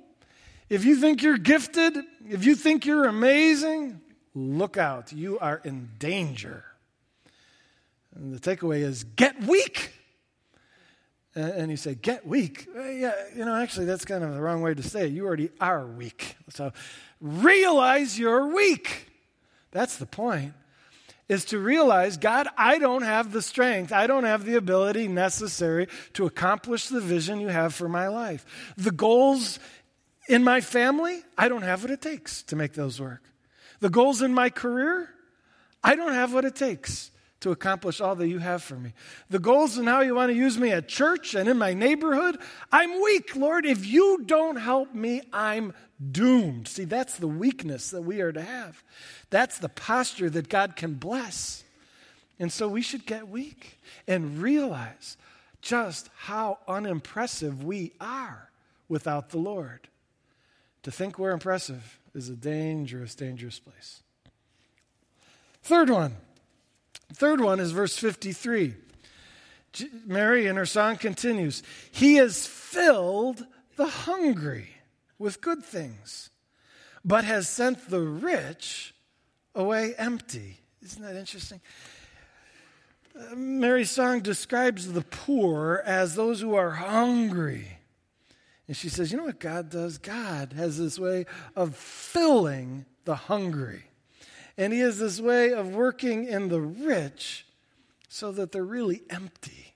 if 0.68 0.84
you 0.84 0.96
think 0.96 1.22
you're 1.22 1.38
gifted, 1.38 1.96
if 2.28 2.44
you 2.44 2.54
think 2.56 2.84
you're 2.84 3.06
amazing, 3.06 4.02
look 4.34 4.76
out. 4.76 5.14
You 5.14 5.38
are 5.38 5.62
in 5.64 5.88
danger. 5.98 6.66
And 8.14 8.34
the 8.34 8.38
takeaway 8.38 8.80
is 8.80 9.04
get 9.04 9.42
weak. 9.44 9.92
And 11.34 11.70
you 11.70 11.76
say, 11.76 11.94
get 11.94 12.26
weak. 12.26 12.66
Uh, 12.76 12.82
yeah, 12.88 13.12
you 13.36 13.44
know, 13.44 13.54
actually, 13.54 13.86
that's 13.86 14.04
kind 14.04 14.24
of 14.24 14.34
the 14.34 14.40
wrong 14.40 14.62
way 14.62 14.74
to 14.74 14.82
say 14.82 15.06
it. 15.06 15.12
You 15.12 15.26
already 15.26 15.50
are 15.60 15.86
weak. 15.86 16.36
So 16.48 16.72
realize 17.20 18.18
you're 18.18 18.48
weak. 18.48 19.08
That's 19.70 19.96
the 19.96 20.06
point. 20.06 20.54
Is 21.28 21.44
to 21.46 21.60
realize, 21.60 22.16
God, 22.16 22.48
I 22.56 22.78
don't 22.78 23.02
have 23.02 23.30
the 23.30 23.42
strength, 23.42 23.92
I 23.92 24.08
don't 24.08 24.24
have 24.24 24.44
the 24.44 24.56
ability 24.56 25.06
necessary 25.06 25.86
to 26.14 26.26
accomplish 26.26 26.88
the 26.88 27.00
vision 27.00 27.40
you 27.40 27.46
have 27.46 27.72
for 27.72 27.88
my 27.88 28.08
life. 28.08 28.44
The 28.76 28.90
goals 28.90 29.60
in 30.28 30.42
my 30.42 30.60
family, 30.60 31.22
I 31.38 31.48
don't 31.48 31.62
have 31.62 31.82
what 31.82 31.92
it 31.92 32.02
takes 32.02 32.42
to 32.44 32.56
make 32.56 32.72
those 32.72 33.00
work. 33.00 33.22
The 33.78 33.90
goals 33.90 34.22
in 34.22 34.34
my 34.34 34.50
career, 34.50 35.08
I 35.84 35.94
don't 35.94 36.14
have 36.14 36.34
what 36.34 36.44
it 36.44 36.56
takes 36.56 37.12
to 37.40 37.50
accomplish 37.50 38.00
all 38.00 38.14
that 38.16 38.28
you 38.28 38.38
have 38.38 38.62
for 38.62 38.76
me. 38.76 38.92
The 39.30 39.38
goals 39.38 39.78
and 39.78 39.88
how 39.88 40.00
you 40.00 40.14
want 40.14 40.30
to 40.30 40.36
use 40.36 40.58
me 40.58 40.72
at 40.72 40.88
church 40.88 41.34
and 41.34 41.48
in 41.48 41.56
my 41.58 41.74
neighborhood, 41.74 42.38
I'm 42.70 43.02
weak, 43.02 43.34
Lord. 43.34 43.64
If 43.64 43.86
you 43.86 44.22
don't 44.24 44.56
help 44.56 44.94
me, 44.94 45.22
I'm 45.32 45.72
doomed. 46.12 46.68
See, 46.68 46.84
that's 46.84 47.16
the 47.16 47.28
weakness 47.28 47.90
that 47.90 48.02
we 48.02 48.20
are 48.20 48.32
to 48.32 48.42
have. 48.42 48.82
That's 49.30 49.58
the 49.58 49.68
posture 49.68 50.30
that 50.30 50.48
God 50.48 50.76
can 50.76 50.94
bless. 50.94 51.64
And 52.38 52.52
so 52.52 52.68
we 52.68 52.82
should 52.82 53.06
get 53.06 53.28
weak 53.28 53.78
and 54.06 54.38
realize 54.38 55.16
just 55.62 56.08
how 56.16 56.58
unimpressive 56.68 57.64
we 57.64 57.92
are 58.00 58.50
without 58.88 59.30
the 59.30 59.38
Lord. 59.38 59.88
To 60.84 60.90
think 60.90 61.18
we're 61.18 61.32
impressive 61.32 61.98
is 62.14 62.28
a 62.28 62.34
dangerous, 62.34 63.14
dangerous 63.14 63.58
place. 63.58 64.02
Third 65.62 65.90
one 65.90 66.16
Third 67.12 67.40
one 67.40 67.60
is 67.60 67.72
verse 67.72 67.96
53. 67.96 68.74
Mary 70.04 70.46
in 70.46 70.56
her 70.56 70.66
song 70.66 70.96
continues 70.96 71.62
He 71.90 72.16
has 72.16 72.46
filled 72.46 73.46
the 73.76 73.86
hungry 73.86 74.70
with 75.18 75.40
good 75.40 75.64
things, 75.64 76.30
but 77.04 77.24
has 77.24 77.48
sent 77.48 77.88
the 77.88 78.00
rich 78.00 78.94
away 79.54 79.94
empty. 79.96 80.58
Isn't 80.82 81.02
that 81.02 81.16
interesting? 81.16 81.60
Mary's 83.36 83.90
song 83.90 84.20
describes 84.20 84.92
the 84.92 85.02
poor 85.02 85.82
as 85.84 86.14
those 86.14 86.40
who 86.40 86.54
are 86.54 86.70
hungry. 86.70 87.78
And 88.66 88.76
she 88.76 88.88
says, 88.88 89.10
You 89.10 89.18
know 89.18 89.24
what 89.24 89.40
God 89.40 89.68
does? 89.68 89.98
God 89.98 90.52
has 90.52 90.78
this 90.78 90.98
way 90.98 91.26
of 91.56 91.76
filling 91.76 92.86
the 93.04 93.16
hungry. 93.16 93.89
And 94.56 94.72
He 94.72 94.80
has 94.80 94.98
this 94.98 95.20
way 95.20 95.52
of 95.52 95.74
working 95.74 96.26
in 96.26 96.48
the 96.48 96.60
rich 96.60 97.46
so 98.08 98.32
that 98.32 98.52
they're 98.52 98.64
really 98.64 99.02
empty. 99.10 99.74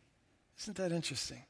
Isn't 0.61 0.77
that 0.77 0.93
interesting? 0.93 1.43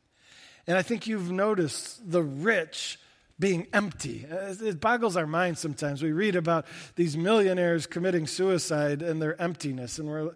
And 0.66 0.78
I 0.78 0.82
think 0.82 1.06
you've 1.06 1.30
noticed 1.30 2.10
the 2.10 2.22
rich 2.22 2.98
being 3.38 3.66
empty. 3.72 4.26
It 4.30 4.80
boggles 4.80 5.16
our 5.16 5.26
mind 5.26 5.58
sometimes. 5.58 6.02
We 6.02 6.12
read 6.12 6.36
about 6.36 6.66
these 6.94 7.16
millionaires 7.16 7.86
committing 7.86 8.26
suicide 8.26 9.02
and 9.02 9.20
their 9.20 9.40
emptiness. 9.40 9.98
And 9.98 10.08
we're, 10.08 10.30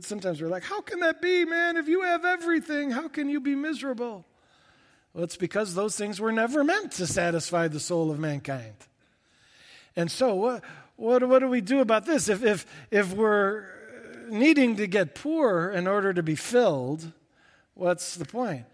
sometimes 0.00 0.40
we're 0.40 0.48
like, 0.48 0.62
how 0.62 0.82
can 0.82 1.00
that 1.00 1.22
be, 1.22 1.44
man? 1.44 1.76
If 1.76 1.88
you 1.88 2.02
have 2.02 2.24
everything, 2.24 2.90
how 2.90 3.08
can 3.08 3.28
you 3.28 3.40
be 3.40 3.54
miserable? 3.54 4.26
Well, 5.14 5.24
it's 5.24 5.36
because 5.36 5.74
those 5.74 5.96
things 5.96 6.20
were 6.20 6.32
never 6.32 6.62
meant 6.62 6.92
to 6.92 7.06
satisfy 7.06 7.68
the 7.68 7.80
soul 7.80 8.10
of 8.10 8.18
mankind. 8.18 8.74
And 9.96 10.10
so, 10.10 10.34
what, 10.34 10.64
what, 11.02 11.28
what 11.28 11.40
do 11.40 11.48
we 11.48 11.60
do 11.60 11.80
about 11.80 12.06
this? 12.06 12.28
If, 12.28 12.44
if, 12.44 12.64
if 12.92 13.12
we're 13.12 13.66
needing 14.30 14.76
to 14.76 14.86
get 14.86 15.16
poor 15.16 15.68
in 15.68 15.88
order 15.88 16.14
to 16.14 16.22
be 16.22 16.36
filled, 16.36 17.10
what's 17.74 18.14
the 18.14 18.24
point? 18.24 18.66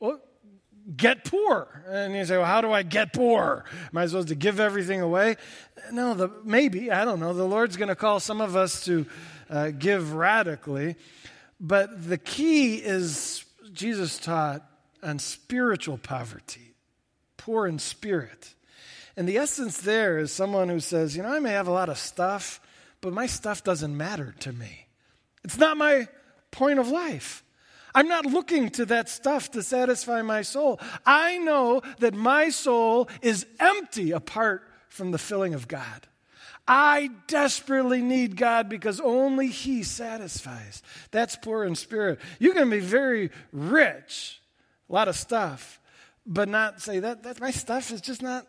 Well, 0.00 0.18
get 0.96 1.24
poor. 1.24 1.84
And 1.86 2.14
you 2.14 2.24
say, 2.24 2.38
well, 2.38 2.46
how 2.46 2.62
do 2.62 2.72
I 2.72 2.84
get 2.84 3.12
poor? 3.12 3.66
Am 3.92 3.98
I 3.98 4.06
supposed 4.06 4.28
to 4.28 4.34
give 4.34 4.60
everything 4.60 5.02
away? 5.02 5.36
No, 5.92 6.14
the, 6.14 6.30
maybe, 6.42 6.90
I 6.90 7.04
don't 7.04 7.20
know. 7.20 7.34
The 7.34 7.44
Lord's 7.44 7.76
going 7.76 7.90
to 7.90 7.94
call 7.94 8.18
some 8.18 8.40
of 8.40 8.56
us 8.56 8.86
to 8.86 9.04
uh, 9.50 9.70
give 9.70 10.14
radically. 10.14 10.96
But 11.60 12.08
the 12.08 12.16
key 12.16 12.76
is, 12.76 13.44
Jesus 13.74 14.18
taught 14.18 14.64
on 15.02 15.18
spiritual 15.18 15.98
poverty, 15.98 16.72
poor 17.36 17.66
in 17.66 17.78
spirit. 17.78 18.53
And 19.16 19.28
the 19.28 19.38
essence 19.38 19.78
there 19.78 20.18
is 20.18 20.32
someone 20.32 20.68
who 20.68 20.80
says, 20.80 21.16
you 21.16 21.22
know, 21.22 21.32
I 21.32 21.38
may 21.38 21.52
have 21.52 21.68
a 21.68 21.72
lot 21.72 21.88
of 21.88 21.98
stuff, 21.98 22.60
but 23.00 23.12
my 23.12 23.26
stuff 23.26 23.62
doesn't 23.62 23.96
matter 23.96 24.34
to 24.40 24.52
me. 24.52 24.86
It's 25.44 25.58
not 25.58 25.76
my 25.76 26.08
point 26.50 26.78
of 26.78 26.88
life. 26.88 27.44
I'm 27.94 28.08
not 28.08 28.26
looking 28.26 28.70
to 28.70 28.86
that 28.86 29.08
stuff 29.08 29.52
to 29.52 29.62
satisfy 29.62 30.22
my 30.22 30.42
soul. 30.42 30.80
I 31.06 31.38
know 31.38 31.82
that 32.00 32.14
my 32.14 32.48
soul 32.48 33.08
is 33.22 33.46
empty 33.60 34.10
apart 34.10 34.62
from 34.88 35.12
the 35.12 35.18
filling 35.18 35.54
of 35.54 35.68
God. 35.68 36.08
I 36.66 37.10
desperately 37.26 38.00
need 38.00 38.36
God 38.36 38.68
because 38.68 38.98
only 38.98 39.48
He 39.48 39.82
satisfies. 39.82 40.82
That's 41.10 41.36
poor 41.36 41.64
in 41.64 41.74
spirit. 41.74 42.20
You 42.38 42.52
can 42.52 42.70
be 42.70 42.80
very 42.80 43.30
rich 43.52 44.40
a 44.88 44.92
lot 44.92 45.08
of 45.08 45.16
stuff, 45.16 45.78
but 46.26 46.48
not 46.48 46.80
say 46.80 47.00
that, 47.00 47.22
that 47.24 47.40
my 47.40 47.50
stuff 47.50 47.90
is 47.90 48.00
just 48.00 48.22
not, 48.22 48.46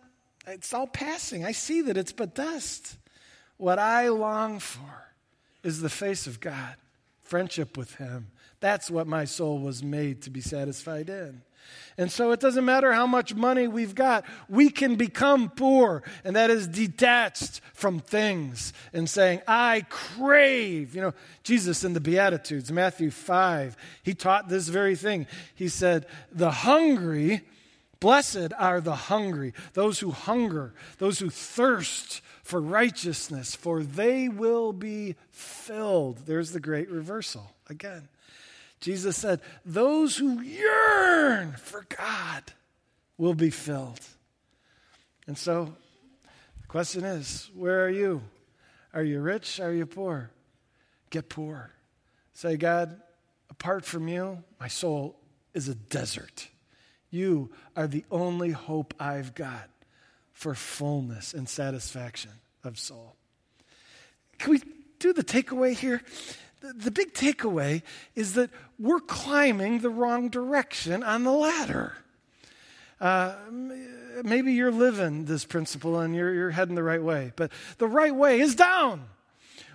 it's 0.47 0.73
all 0.73 0.87
passing. 0.87 1.45
I 1.45 1.51
see 1.51 1.81
that 1.81 1.97
it's 1.97 2.11
but 2.11 2.35
dust. 2.35 2.97
What 3.57 3.79
I 3.79 4.09
long 4.09 4.59
for 4.59 5.05
is 5.63 5.81
the 5.81 5.89
face 5.89 6.27
of 6.27 6.39
God, 6.39 6.75
friendship 7.23 7.77
with 7.77 7.95
Him. 7.95 8.27
That's 8.59 8.89
what 8.89 9.07
my 9.07 9.25
soul 9.25 9.59
was 9.59 9.83
made 9.83 10.21
to 10.23 10.29
be 10.29 10.41
satisfied 10.41 11.09
in. 11.09 11.41
And 11.97 12.11
so 12.11 12.31
it 12.31 12.39
doesn't 12.39 12.65
matter 12.65 12.91
how 12.91 13.07
much 13.07 13.33
money 13.33 13.67
we've 13.67 13.95
got, 13.95 14.25
we 14.49 14.69
can 14.69 14.95
become 14.95 15.49
poor, 15.49 16.03
and 16.23 16.35
that 16.35 16.49
is 16.49 16.67
detached 16.67 17.61
from 17.73 17.99
things 17.99 18.73
and 18.93 19.09
saying, 19.09 19.41
I 19.47 19.85
crave. 19.89 20.93
You 20.95 21.01
know, 21.01 21.13
Jesus 21.43 21.83
in 21.83 21.93
the 21.93 22.01
Beatitudes, 22.01 22.71
Matthew 22.71 23.11
5, 23.11 23.77
he 24.03 24.13
taught 24.13 24.49
this 24.49 24.67
very 24.67 24.95
thing. 24.95 25.25
He 25.55 25.69
said, 25.69 26.05
The 26.31 26.51
hungry, 26.51 27.41
blessed 27.99 28.51
are 28.57 28.81
the 28.81 28.95
hungry, 28.95 29.53
those 29.73 29.99
who 29.99 30.11
hunger, 30.11 30.73
those 30.97 31.19
who 31.19 31.29
thirst 31.29 32.21
for 32.43 32.61
righteousness, 32.61 33.55
for 33.55 33.83
they 33.83 34.29
will 34.29 34.73
be 34.73 35.15
filled. 35.29 36.25
There's 36.25 36.51
the 36.51 36.59
great 36.59 36.89
reversal 36.89 37.51
again. 37.69 38.07
Jesus 38.79 39.17
said, 39.17 39.41
Those 39.65 40.17
who 40.17 40.41
yearn 40.41 41.53
for 41.53 41.85
God 41.97 42.43
will 43.17 43.33
be 43.33 43.49
filled. 43.49 44.01
And 45.27 45.37
so 45.37 45.75
the 46.61 46.67
question 46.67 47.03
is, 47.03 47.49
where 47.55 47.85
are 47.85 47.89
you? 47.89 48.21
Are 48.93 49.03
you 49.03 49.21
rich? 49.21 49.59
Are 49.59 49.73
you 49.73 49.85
poor? 49.85 50.31
Get 51.09 51.29
poor. 51.29 51.71
Say, 52.33 52.57
God, 52.57 53.01
apart 53.49 53.85
from 53.85 54.07
you, 54.07 54.43
my 54.59 54.67
soul 54.67 55.17
is 55.53 55.67
a 55.67 55.75
desert. 55.75 56.47
You 57.15 57.49
are 57.77 57.87
the 57.87 58.03
only 58.11 58.51
hope 58.51 58.93
I've 58.99 59.33
got 59.33 59.69
for 60.33 60.53
fullness 60.53 61.33
and 61.33 61.47
satisfaction 61.47 62.31
of 62.63 62.77
soul. 62.77 63.15
Can 64.37 64.51
we 64.51 64.61
do 64.99 65.13
the 65.13 65.23
takeaway 65.23 65.73
here? 65.73 66.01
the 66.73 66.89
big 66.89 67.13
takeaway 67.13 67.83
is 68.15 68.33
that 68.33 68.49
we're 68.79 68.99
climbing 68.99 69.79
the 69.79 69.89
wrong 69.89 70.29
direction 70.29 71.03
on 71.03 71.23
the 71.23 71.31
ladder. 71.31 71.93
Uh, 72.99 73.35
maybe 74.23 74.53
you're 74.53 74.71
living 74.71 75.25
this 75.25 75.45
principle 75.45 75.99
and 75.99 76.15
you're, 76.15 76.33
you're 76.33 76.49
heading 76.49 76.73
the 76.73 76.83
right 76.83 77.03
way, 77.03 77.33
but 77.35 77.51
the 77.77 77.87
right 77.87 78.15
way 78.15 78.39
is 78.39 78.55
down. 78.55 79.05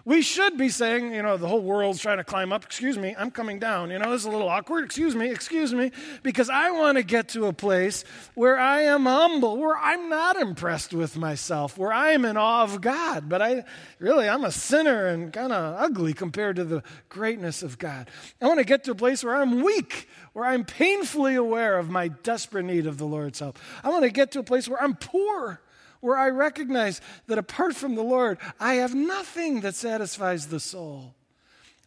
We 0.05 0.23
should 0.23 0.57
be 0.57 0.69
saying, 0.69 1.13
you 1.13 1.23
know, 1.23 1.37
the 1.37 1.49
whole 1.49 1.63
world's 1.63 2.01
trying 2.01 2.19
to 2.19 2.25
climb 2.25 2.53
up. 2.53 2.65
Excuse 2.65 2.97
me, 2.97 3.15
I'm 3.19 3.31
coming 3.31 3.59
down. 3.59 3.91
You 3.91 3.99
know, 3.99 4.13
it's 4.13 4.25
a 4.25 4.31
little 4.31 4.49
awkward. 4.49 4.85
Excuse 4.85 5.15
me, 5.15 5.31
excuse 5.31 5.75
me, 5.75 5.93
because 6.23 6.49
I 6.49 6.71
want 6.71 6.97
to 6.97 7.03
get 7.03 7.29
to 7.31 7.47
a 7.47 7.53
place 7.53 8.05
where 8.35 8.59
I 8.59 8.83
am 8.83 9.05
humble, 9.05 9.57
where 9.59 9.77
I'm 9.77 10.09
not 10.09 10.37
impressed 10.37 10.95
with 10.95 11.17
myself, 11.17 11.77
where 11.77 11.93
I 11.93 12.13
am 12.13 12.25
in 12.25 12.37
awe 12.37 12.63
of 12.63 12.81
God. 12.81 13.29
But 13.29 13.43
I 13.43 13.65
really, 13.99 14.29
I'm 14.29 14.45
a 14.45 14.53
sinner 14.53 15.07
and 15.07 15.33
kind 15.33 15.53
of 15.53 15.81
ugly 15.81 16.13
compared 16.13 16.57
to 16.57 16.65
the 16.65 16.83
greatness 17.09 17.63
of 17.63 17.79
God. 17.79 18.09
I 18.41 18.47
want 18.47 18.59
to 18.59 18.65
get 18.65 18.85
to 18.85 18.93
a 18.93 18.97
place 18.97 19.23
where 19.23 19.37
I'm 19.37 19.63
weak, 19.63 20.09
where 20.33 20.47
I'm 20.47 20.65
painfully 20.65 21.35
aware 21.35 21.79
of 21.79 21.91
my 21.91 22.09
desperate 22.09 22.65
need 22.65 22.87
of 22.87 22.99
the 22.99 23.07
Lord's 23.07 23.41
help. 23.41 23.59
I 23.85 23.91
want 23.91 24.05
to 24.05 24.11
get 24.11 24.33
to 24.33 24.39
a 24.39 24.45
place 24.45 24.69
where 24.69 24.83
I'm 24.83 24.95
poor 24.95 25.61
where 26.01 26.17
I 26.17 26.31
recognize 26.31 27.01
that 27.27 27.39
apart 27.39 27.77
from 27.77 27.95
the 27.95 28.03
Lord, 28.03 28.39
I 28.59 28.75
have 28.75 28.95
nothing 28.95 29.61
that 29.61 29.75
satisfies 29.75 30.49
the 30.49 30.61
soul. 30.61 31.15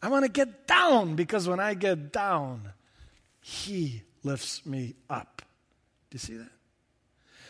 I 0.02 0.10
want 0.10 0.26
to 0.26 0.32
get 0.32 0.68
down 0.68 1.16
because 1.16 1.48
when 1.48 1.60
I 1.60 1.74
get 1.74 2.12
down, 2.12 2.74
He 3.40 4.04
lifts 4.24 4.66
me 4.66 4.96
up. 5.10 5.42
Do 6.10 6.16
you 6.16 6.20
see 6.20 6.38
that? 6.38 6.52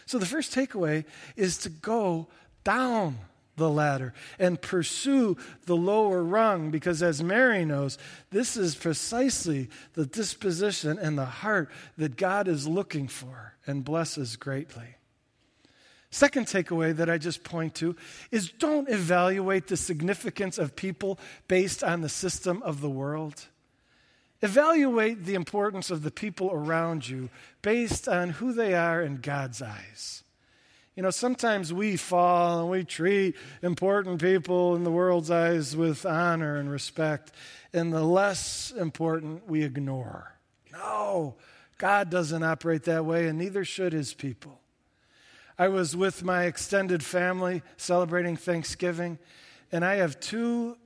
So 0.05 0.17
the 0.17 0.25
first 0.25 0.53
takeaway 0.53 1.05
is 1.35 1.57
to 1.59 1.69
go 1.69 2.27
down 2.63 3.17
the 3.55 3.69
ladder 3.69 4.13
and 4.39 4.61
pursue 4.61 5.37
the 5.65 5.75
lower 5.75 6.23
rung 6.23 6.71
because, 6.71 7.03
as 7.03 7.23
Mary 7.23 7.65
knows, 7.65 7.97
this 8.31 8.57
is 8.57 8.75
precisely 8.75 9.69
the 9.93 10.05
disposition 10.05 10.97
and 10.97 11.17
the 11.17 11.25
heart 11.25 11.69
that 11.97 12.17
God 12.17 12.47
is 12.47 12.67
looking 12.67 13.07
for 13.07 13.55
and 13.67 13.83
blesses 13.83 14.35
greatly. 14.35 14.95
Second 16.13 16.45
takeaway 16.45 16.95
that 16.97 17.09
I 17.09 17.17
just 17.17 17.43
point 17.43 17.73
to 17.75 17.95
is 18.29 18.51
don't 18.51 18.87
evaluate 18.87 19.65
the 19.65 19.75
significance 19.75 20.59
of 20.59 20.75
people 20.75 21.17
based 21.47 21.83
on 21.83 22.01
the 22.01 22.07
system 22.07 22.61
of 22.61 22.81
the 22.81 22.89
world. 22.89 23.47
Evaluate 24.43 25.25
the 25.25 25.33
importance 25.33 25.89
of 25.89 26.03
the 26.03 26.11
people 26.11 26.51
around 26.53 27.09
you 27.09 27.31
based 27.63 28.07
on 28.07 28.29
who 28.29 28.53
they 28.53 28.75
are 28.75 29.01
in 29.01 29.21
God's 29.21 29.59
eyes. 29.59 30.23
You 30.95 31.01
know, 31.01 31.09
sometimes 31.09 31.73
we 31.73 31.97
fall 31.97 32.61
and 32.61 32.69
we 32.69 32.83
treat 32.83 33.35
important 33.63 34.21
people 34.21 34.75
in 34.75 34.83
the 34.83 34.91
world's 34.91 35.31
eyes 35.31 35.75
with 35.75 36.05
honor 36.05 36.57
and 36.57 36.69
respect, 36.69 37.31
and 37.73 37.91
the 37.91 38.03
less 38.03 38.71
important 38.77 39.49
we 39.49 39.63
ignore. 39.63 40.35
No, 40.71 41.37
God 41.79 42.11
doesn't 42.11 42.43
operate 42.43 42.83
that 42.83 43.03
way, 43.03 43.27
and 43.27 43.39
neither 43.39 43.65
should 43.65 43.93
his 43.93 44.13
people. 44.13 44.59
I 45.57 45.67
was 45.67 45.95
with 45.95 46.23
my 46.23 46.43
extended 46.45 47.03
family 47.03 47.61
celebrating 47.77 48.35
Thanksgiving, 48.35 49.19
and 49.71 49.85
I 49.85 49.95
have 49.95 50.19
two 50.19 50.77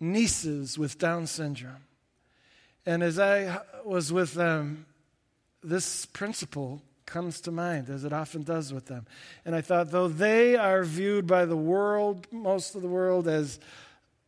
nieces 0.00 0.78
with 0.78 0.98
Down 0.98 1.26
syndrome. 1.26 1.84
And 2.86 3.02
as 3.02 3.18
I 3.18 3.60
was 3.84 4.12
with 4.12 4.34
them, 4.34 4.86
this 5.62 6.06
principle 6.06 6.82
comes 7.06 7.40
to 7.42 7.50
mind, 7.50 7.88
as 7.88 8.04
it 8.04 8.12
often 8.12 8.42
does 8.42 8.72
with 8.72 8.86
them. 8.86 9.06
And 9.44 9.54
I 9.54 9.60
thought, 9.60 9.90
though 9.90 10.08
they 10.08 10.56
are 10.56 10.84
viewed 10.84 11.26
by 11.26 11.44
the 11.44 11.56
world, 11.56 12.26
most 12.30 12.74
of 12.74 12.82
the 12.82 12.88
world, 12.88 13.28
as 13.28 13.60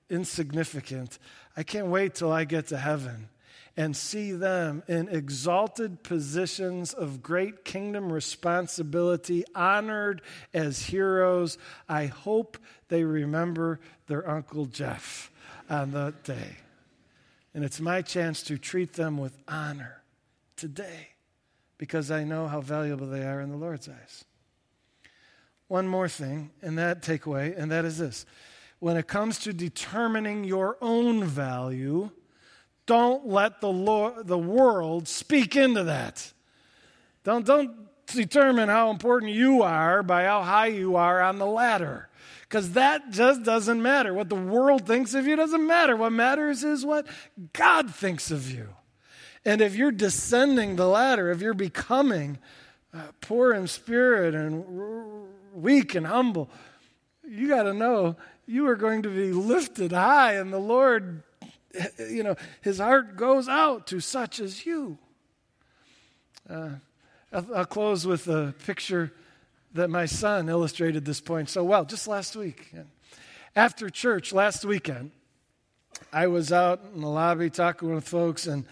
insignificant, 0.08 1.18
I 1.56 1.62
can't 1.62 1.88
wait 1.88 2.14
till 2.14 2.32
I 2.32 2.44
get 2.44 2.68
to 2.68 2.78
heaven 2.78 3.28
and 3.76 3.94
see 3.96 4.32
them 4.32 4.82
in 4.88 5.08
exalted 5.08 6.02
positions 6.02 6.94
of 6.94 7.22
great 7.22 7.64
kingdom 7.64 8.10
responsibility, 8.12 9.44
honored 9.54 10.22
as 10.54 10.86
heroes. 10.86 11.58
I 11.88 12.06
hope 12.06 12.56
they 12.88 13.04
remember 13.04 13.78
their 14.06 14.28
Uncle 14.28 14.66
Jeff 14.66 15.30
on 15.68 15.90
that 15.92 16.24
day. 16.24 16.56
And 17.52 17.64
it's 17.64 17.80
my 17.80 18.02
chance 18.02 18.42
to 18.44 18.58
treat 18.58 18.94
them 18.94 19.18
with 19.18 19.36
honor 19.46 20.02
today 20.56 21.08
because 21.78 22.10
I 22.10 22.24
know 22.24 22.48
how 22.48 22.60
valuable 22.60 23.06
they 23.06 23.24
are 23.24 23.40
in 23.40 23.50
the 23.50 23.56
Lord's 23.56 23.88
eyes. 23.88 24.24
One 25.68 25.88
more 25.88 26.08
thing, 26.08 26.50
and 26.62 26.78
that 26.78 27.02
takeaway, 27.02 27.56
and 27.56 27.70
that 27.72 27.84
is 27.84 27.98
this. 27.98 28.24
When 28.78 28.96
it 28.96 29.08
comes 29.08 29.38
to 29.40 29.52
determining 29.52 30.44
your 30.44 30.76
own 30.80 31.24
value, 31.24 32.10
don't 32.86 33.26
let 33.26 33.60
the, 33.60 33.70
Lord, 33.70 34.26
the 34.26 34.38
world 34.38 35.08
speak 35.08 35.56
into 35.56 35.84
that. 35.84 36.32
Don't, 37.24 37.44
don't 37.44 37.72
determine 38.06 38.68
how 38.68 38.90
important 38.90 39.32
you 39.32 39.62
are 39.62 40.02
by 40.02 40.24
how 40.24 40.42
high 40.42 40.68
you 40.68 40.96
are 40.96 41.20
on 41.20 41.38
the 41.38 41.46
ladder. 41.46 42.08
Because 42.42 42.72
that 42.72 43.10
just 43.10 43.42
doesn't 43.42 43.82
matter. 43.82 44.14
What 44.14 44.28
the 44.28 44.36
world 44.36 44.86
thinks 44.86 45.14
of 45.14 45.26
you 45.26 45.34
doesn't 45.34 45.66
matter. 45.66 45.96
What 45.96 46.12
matters 46.12 46.62
is 46.62 46.86
what 46.86 47.06
God 47.52 47.92
thinks 47.92 48.30
of 48.30 48.50
you. 48.50 48.68
And 49.44 49.60
if 49.60 49.74
you're 49.74 49.92
descending 49.92 50.76
the 50.76 50.86
ladder, 50.86 51.30
if 51.30 51.40
you're 51.40 51.54
becoming 51.54 52.38
uh, 52.94 53.02
poor 53.20 53.52
in 53.52 53.66
spirit 53.66 54.34
and 54.34 54.64
weak 55.54 55.94
and 55.94 56.06
humble, 56.06 56.48
you 57.28 57.48
got 57.48 57.64
to 57.64 57.74
know 57.74 58.16
you 58.46 58.68
are 58.68 58.76
going 58.76 59.02
to 59.02 59.08
be 59.08 59.32
lifted 59.32 59.90
high, 59.92 60.34
and 60.34 60.52
the 60.52 60.58
Lord, 60.58 61.22
you 61.98 62.22
know, 62.22 62.36
his 62.62 62.78
heart 62.78 63.16
goes 63.16 63.48
out 63.48 63.86
to 63.88 64.00
such 64.00 64.40
as 64.40 64.66
you. 64.66 64.98
Uh, 66.48 66.70
I'll, 67.32 67.46
I'll 67.54 67.64
close 67.64 68.06
with 68.06 68.28
a 68.28 68.54
picture 68.64 69.12
that 69.74 69.90
my 69.90 70.06
son 70.06 70.48
illustrated 70.48 71.04
this 71.04 71.20
point 71.20 71.50
so 71.50 71.64
well 71.64 71.84
just 71.84 72.08
last 72.08 72.36
week. 72.36 72.72
After 73.54 73.90
church 73.90 74.32
last 74.32 74.64
weekend, 74.64 75.10
I 76.12 76.26
was 76.26 76.52
out 76.52 76.80
in 76.94 77.00
the 77.00 77.08
lobby 77.08 77.50
talking 77.50 77.94
with 77.94 78.06
folks, 78.06 78.46
and 78.46 78.64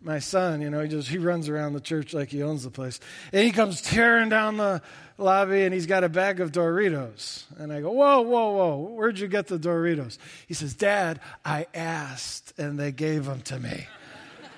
my 0.00 0.18
son, 0.18 0.60
you 0.60 0.70
know, 0.70 0.80
he 0.80 0.88
just 0.88 1.08
he 1.08 1.18
runs 1.18 1.48
around 1.48 1.72
the 1.72 1.80
church 1.80 2.12
like 2.12 2.28
he 2.28 2.42
owns 2.42 2.64
the 2.64 2.70
place. 2.70 3.00
And 3.32 3.42
he 3.42 3.52
comes 3.52 3.80
tearing 3.80 4.28
down 4.28 4.56
the 4.56 4.82
lobby 5.18 5.62
and 5.62 5.72
he's 5.72 5.86
got 5.86 6.04
a 6.04 6.08
bag 6.08 6.40
of 6.40 6.52
Doritos. 6.52 7.44
And 7.58 7.72
I 7.72 7.80
go, 7.80 7.90
Whoa, 7.90 8.20
whoa, 8.22 8.50
whoa, 8.50 8.76
where'd 8.94 9.18
you 9.18 9.28
get 9.28 9.46
the 9.46 9.58
Doritos? 9.58 10.18
He 10.46 10.54
says, 10.54 10.74
Dad, 10.74 11.20
I 11.44 11.66
asked 11.74 12.58
and 12.58 12.78
they 12.78 12.92
gave 12.92 13.26
them 13.26 13.40
to 13.42 13.58
me. 13.58 13.86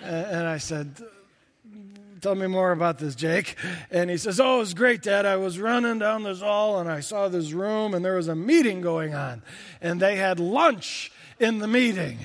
and 0.03 0.47
I 0.47 0.59
said, 0.59 1.03
Tell 2.21 2.35
me 2.35 2.47
more 2.47 2.73
about 2.73 2.99
this, 2.99 3.15
Jake. 3.15 3.57
And 3.91 4.09
he 4.09 4.17
says, 4.17 4.41
Oh, 4.41 4.57
it 4.57 4.61
was 4.61 4.75
great, 4.75 5.03
Dad. 5.03 5.27
I 5.27 5.37
was 5.37 5.59
running 5.59 5.99
down 5.99 6.23
this 6.23 6.41
hall 6.41 6.81
and 6.81 6.91
I 6.91 7.01
saw 7.01 7.29
this 7.29 7.53
room 7.53 7.95
and 7.95 8.05
there 8.05 8.17
was 8.17 8.29
a 8.29 8.35
meeting 8.35 8.81
going 8.81 9.15
on. 9.15 9.43
And 9.81 10.01
they 10.01 10.17
had 10.17 10.41
lunch 10.41 11.13
in 11.39 11.59
the 11.59 11.69
meeting. 11.69 12.19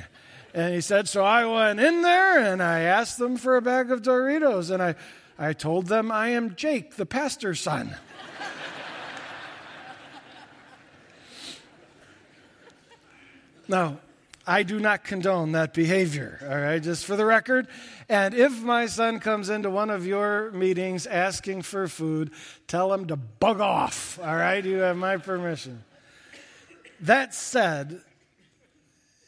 And 0.53 0.73
he 0.73 0.81
said, 0.81 1.07
So 1.07 1.23
I 1.23 1.45
went 1.45 1.79
in 1.79 2.01
there 2.01 2.39
and 2.39 2.63
I 2.63 2.81
asked 2.81 3.17
them 3.17 3.37
for 3.37 3.57
a 3.57 3.61
bag 3.61 3.91
of 3.91 4.01
Doritos. 4.01 4.71
And 4.71 4.81
I, 4.81 4.95
I 5.37 5.53
told 5.53 5.87
them 5.87 6.11
I 6.11 6.29
am 6.29 6.55
Jake, 6.55 6.95
the 6.95 7.05
pastor's 7.05 7.59
son. 7.59 7.95
Now, 13.71 13.99
I 14.45 14.63
do 14.63 14.79
not 14.79 15.03
condone 15.03 15.53
that 15.53 15.73
behavior, 15.73 16.39
all 16.43 16.59
right, 16.59 16.81
just 16.81 17.05
for 17.05 17.15
the 17.15 17.25
record. 17.25 17.67
And 18.09 18.33
if 18.33 18.61
my 18.61 18.85
son 18.87 19.19
comes 19.19 19.49
into 19.49 19.69
one 19.69 19.89
of 19.89 20.05
your 20.05 20.51
meetings 20.51 21.07
asking 21.07 21.61
for 21.61 21.87
food, 21.87 22.31
tell 22.67 22.91
him 22.93 23.07
to 23.07 23.15
bug 23.15 23.61
off, 23.61 24.19
all 24.21 24.35
right? 24.35 24.63
You 24.63 24.77
have 24.79 24.97
my 24.97 25.17
permission. 25.17 25.83
That 26.99 27.33
said, 27.33 28.01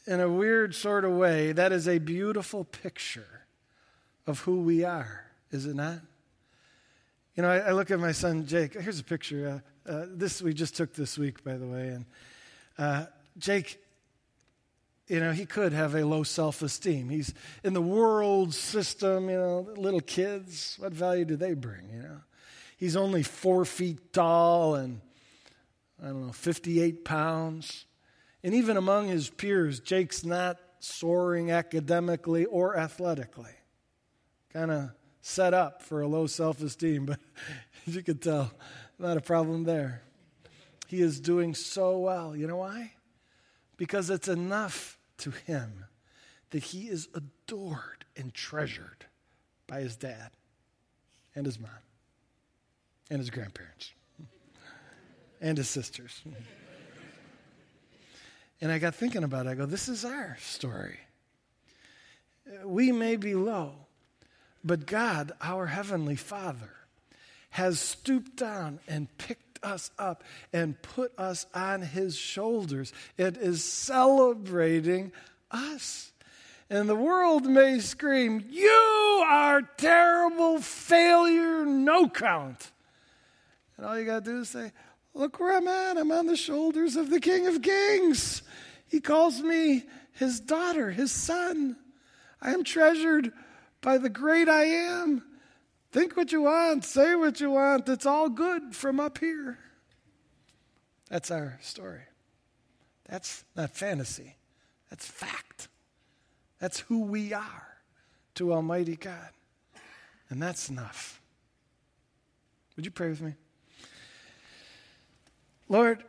in 0.06 0.19
a 0.19 0.29
weird 0.29 0.75
sort 0.75 1.06
of 1.06 1.13
way, 1.13 1.53
that 1.53 1.71
is 1.71 1.88
a 1.88 1.99
beautiful 1.99 2.65
picture 2.65 3.45
of 4.27 4.39
who 4.41 4.62
we 4.62 4.84
are, 4.84 5.25
is 5.51 5.65
it 5.65 5.75
not? 5.75 5.99
You 7.36 7.43
know, 7.43 7.49
I, 7.49 7.60
I 7.60 7.71
look 7.71 7.91
at 7.91 7.99
my 7.99 8.12
son 8.12 8.45
Jake. 8.45 8.73
Here's 8.73 8.99
a 8.99 9.03
picture. 9.03 9.62
Uh, 9.88 9.91
uh, 9.91 10.06
this 10.10 10.41
we 10.41 10.53
just 10.53 10.75
took 10.75 10.93
this 10.93 11.17
week, 11.17 11.43
by 11.43 11.58
the 11.58 11.65
way. 11.65 11.88
And 11.88 12.06
uh, 12.77 13.06
Jake 13.38 13.82
you 15.07 15.19
know, 15.19 15.31
he 15.31 15.45
could 15.45 15.73
have 15.73 15.95
a 15.95 16.05
low 16.05 16.23
self 16.23 16.61
esteem. 16.61 17.09
He's 17.09 17.33
in 17.63 17.73
the 17.73 17.81
world 17.81 18.53
system, 18.53 19.29
you 19.29 19.37
know, 19.37 19.67
little 19.75 19.99
kids, 19.99 20.77
what 20.79 20.93
value 20.93 21.25
do 21.25 21.35
they 21.35 21.53
bring, 21.53 21.89
you 21.93 22.01
know? 22.01 22.21
He's 22.77 22.95
only 22.95 23.23
four 23.23 23.65
feet 23.65 24.11
tall 24.13 24.75
and, 24.75 25.01
I 26.01 26.07
don't 26.07 26.27
know, 26.27 26.33
58 26.33 27.05
pounds. 27.05 27.85
And 28.43 28.53
even 28.53 28.75
among 28.75 29.07
his 29.07 29.29
peers, 29.29 29.79
Jake's 29.79 30.25
not 30.25 30.57
soaring 30.79 31.51
academically 31.51 32.45
or 32.45 32.77
athletically. 32.77 33.53
Kind 34.51 34.71
of 34.71 34.89
set 35.21 35.53
up 35.53 35.81
for 35.81 36.01
a 36.01 36.07
low 36.07 36.27
self 36.27 36.61
esteem, 36.61 37.05
but 37.07 37.19
as 37.87 37.95
you 37.95 38.03
can 38.03 38.17
tell, 38.17 38.51
not 38.99 39.17
a 39.17 39.21
problem 39.21 39.63
there. 39.63 40.01
He 40.87 41.01
is 41.01 41.19
doing 41.19 41.55
so 41.55 41.97
well. 41.97 42.35
You 42.35 42.47
know 42.47 42.57
why? 42.57 42.91
Because 43.77 44.09
it's 44.09 44.27
enough 44.27 44.97
to 45.17 45.31
him 45.31 45.86
that 46.51 46.63
he 46.63 46.88
is 46.88 47.07
adored 47.13 48.05
and 48.15 48.33
treasured 48.33 49.05
by 49.67 49.81
his 49.81 49.95
dad 49.95 50.29
and 51.36 51.45
his 51.45 51.59
mom 51.59 51.71
and 53.09 53.19
his 53.19 53.29
grandparents 53.29 53.91
and 55.41 55.57
his 55.57 55.69
sisters. 55.69 56.21
And 58.62 58.71
I 58.71 58.79
got 58.79 58.95
thinking 58.95 59.23
about 59.23 59.45
it. 59.45 59.49
I 59.49 59.55
go, 59.55 59.65
this 59.65 59.89
is 59.89 60.05
our 60.05 60.38
story. 60.39 60.99
We 62.63 62.91
may 62.91 63.15
be 63.15 63.36
low, 63.36 63.73
but 64.63 64.86
God, 64.86 65.31
our 65.41 65.67
Heavenly 65.67 66.15
Father, 66.15 66.71
has 67.51 67.79
stooped 67.79 68.36
down 68.36 68.79
and 68.88 69.15
picked 69.17 69.52
us 69.63 69.91
up 69.97 70.23
and 70.52 70.80
put 70.82 71.12
us 71.17 71.45
on 71.54 71.82
his 71.82 72.15
shoulders. 72.15 72.93
It 73.17 73.38
is 73.38 73.63
celebrating 73.63 75.12
us. 75.52 76.12
And 76.69 76.89
the 76.89 76.95
world 76.95 77.45
may 77.45 77.80
scream, 77.80 78.45
You 78.49 79.23
are 79.28 79.62
terrible 79.62 80.60
failure, 80.60 81.65
no 81.65 82.10
count. 82.10 82.71
And 83.78 83.86
all 83.86 83.99
you 83.99 84.06
got 84.06 84.26
to 84.26 84.32
do 84.32 84.39
is 84.39 84.49
say, 84.49 84.71
Look 85.13 85.39
where 85.39 85.56
I'm 85.56 85.67
at. 85.67 85.97
I'm 85.97 86.12
on 86.12 86.26
the 86.26 86.36
shoulders 86.36 86.95
of 86.95 87.10
the 87.10 87.19
King 87.19 87.45
of 87.47 87.62
Kings. 87.62 88.41
He 88.88 88.99
calls 88.99 89.41
me 89.41 89.84
his 90.13 90.39
daughter, 90.39 90.91
his 90.91 91.12
son. 91.12 91.76
I 92.41 92.52
am 92.52 92.63
treasured 92.63 93.32
by 93.82 93.99
the 93.99 94.10
great 94.10 94.49
I 94.49 94.63
am. 94.63 95.23
Think 95.93 96.17
what 96.17 96.32
you 96.32 96.41
want, 96.41 96.84
say 96.84 97.13
what 97.13 97.39
you 97.39 97.51
want. 97.51 97.88
It's 97.88 98.08
all 98.08 98.27
good 98.27 98.75
from 98.75 98.99
up 98.99 99.19
here. 99.19 99.60
That's 101.08 101.29
our 101.29 101.60
story. 101.62 102.01
That's 103.08 103.43
not 103.56 103.69
fantasy, 103.69 104.36
that's 104.89 105.06
fact. 105.06 105.67
That's 106.58 106.79
who 106.79 107.01
we 107.01 107.32
are 107.32 107.67
to 108.36 108.53
Almighty 108.53 108.95
God. 108.95 109.29
And 110.32 110.41
that's 110.41 110.67
enough. 110.67 111.21
Would 112.75 112.86
you 112.86 112.91
pray 112.91 113.10
with 113.10 113.21
me? 113.21 113.36
Lord, 115.69 116.03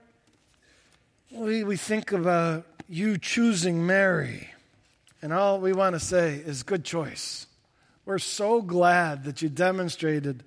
we, 1.30 1.62
we 1.62 1.76
think 1.76 2.10
about 2.10 2.64
you 2.88 3.18
choosing 3.18 3.86
Mary, 3.86 4.48
and 5.20 5.30
all 5.30 5.60
we 5.60 5.74
want 5.74 5.94
to 5.94 6.00
say 6.00 6.36
is 6.36 6.62
good 6.62 6.84
choice. 6.84 7.48
We're 8.04 8.18
so 8.18 8.60
glad 8.60 9.24
that 9.24 9.40
you 9.42 9.48
demonstrated 9.48 10.44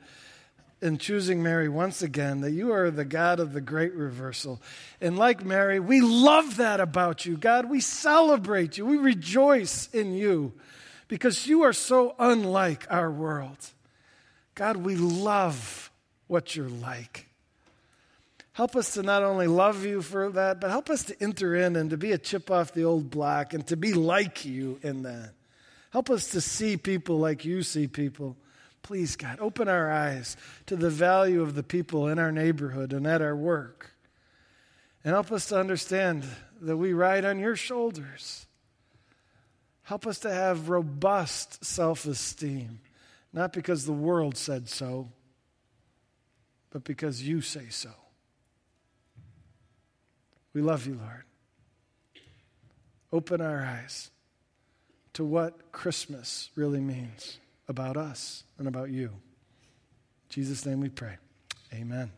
in 0.81 0.97
choosing 0.97 1.41
Mary 1.41 1.67
once 1.67 2.03
again 2.03 2.41
that 2.41 2.51
you 2.51 2.71
are 2.71 2.91
the 2.91 3.05
God 3.05 3.39
of 3.39 3.53
the 3.53 3.61
great 3.61 3.93
reversal. 3.93 4.61
And 5.01 5.17
like 5.17 5.43
Mary, 5.43 5.79
we 5.79 6.01
love 6.01 6.57
that 6.57 6.79
about 6.79 7.25
you. 7.25 7.35
God, 7.35 7.69
we 7.69 7.79
celebrate 7.79 8.77
you. 8.77 8.85
We 8.85 8.97
rejoice 8.97 9.89
in 9.91 10.13
you 10.13 10.53
because 11.07 11.47
you 11.47 11.63
are 11.63 11.73
so 11.73 12.15
unlike 12.19 12.85
our 12.89 13.09
world. 13.09 13.57
God, 14.53 14.77
we 14.77 14.95
love 14.95 15.91
what 16.27 16.55
you're 16.55 16.69
like. 16.69 17.27
Help 18.53 18.75
us 18.75 18.93
to 18.95 19.03
not 19.03 19.23
only 19.23 19.47
love 19.47 19.85
you 19.85 20.01
for 20.01 20.29
that, 20.31 20.59
but 20.59 20.71
help 20.71 20.89
us 20.89 21.03
to 21.05 21.15
enter 21.21 21.55
in 21.55 21.75
and 21.75 21.91
to 21.91 21.97
be 21.97 22.11
a 22.11 22.17
chip 22.17 22.49
off 22.49 22.73
the 22.73 22.83
old 22.83 23.09
block 23.09 23.53
and 23.53 23.65
to 23.67 23.77
be 23.77 23.93
like 23.93 24.45
you 24.45 24.79
in 24.81 25.03
that. 25.03 25.33
Help 25.91 26.09
us 26.09 26.27
to 26.31 26.41
see 26.41 26.77
people 26.77 27.17
like 27.17 27.45
you 27.45 27.63
see 27.63 27.87
people. 27.87 28.37
Please, 28.81 29.15
God, 29.15 29.39
open 29.39 29.67
our 29.67 29.91
eyes 29.91 30.37
to 30.65 30.75
the 30.75 30.89
value 30.89 31.41
of 31.41 31.55
the 31.55 31.63
people 31.63 32.07
in 32.07 32.19
our 32.19 32.31
neighborhood 32.31 32.93
and 32.93 33.05
at 33.07 33.21
our 33.21 33.35
work. 33.35 33.91
And 35.03 35.13
help 35.13 35.31
us 35.31 35.47
to 35.47 35.59
understand 35.59 36.25
that 36.61 36.77
we 36.77 36.93
ride 36.93 37.25
on 37.25 37.39
your 37.39 37.55
shoulders. 37.55 38.45
Help 39.83 40.05
us 40.05 40.19
to 40.19 40.29
have 40.29 40.69
robust 40.69 41.63
self 41.63 42.05
esteem, 42.05 42.81
not 43.31 43.53
because 43.53 43.85
the 43.85 43.93
world 43.93 44.35
said 44.35 44.67
so, 44.67 45.09
but 46.71 46.83
because 46.83 47.21
you 47.25 47.41
say 47.41 47.67
so. 47.69 47.91
We 50.53 50.61
love 50.61 50.87
you, 50.87 50.99
Lord. 51.01 51.23
Open 53.13 53.39
our 53.39 53.63
eyes 53.63 54.11
to 55.17 55.25
what 55.25 55.71
Christmas 55.71 56.51
really 56.53 56.79
means 56.79 57.39
about 57.67 57.97
us 57.97 58.43
and 58.59 58.67
about 58.67 58.91
you. 58.91 59.05
In 59.05 60.29
Jesus' 60.29 60.63
name 60.63 60.79
we 60.79 60.89
pray. 60.89 61.17
Amen. 61.73 62.11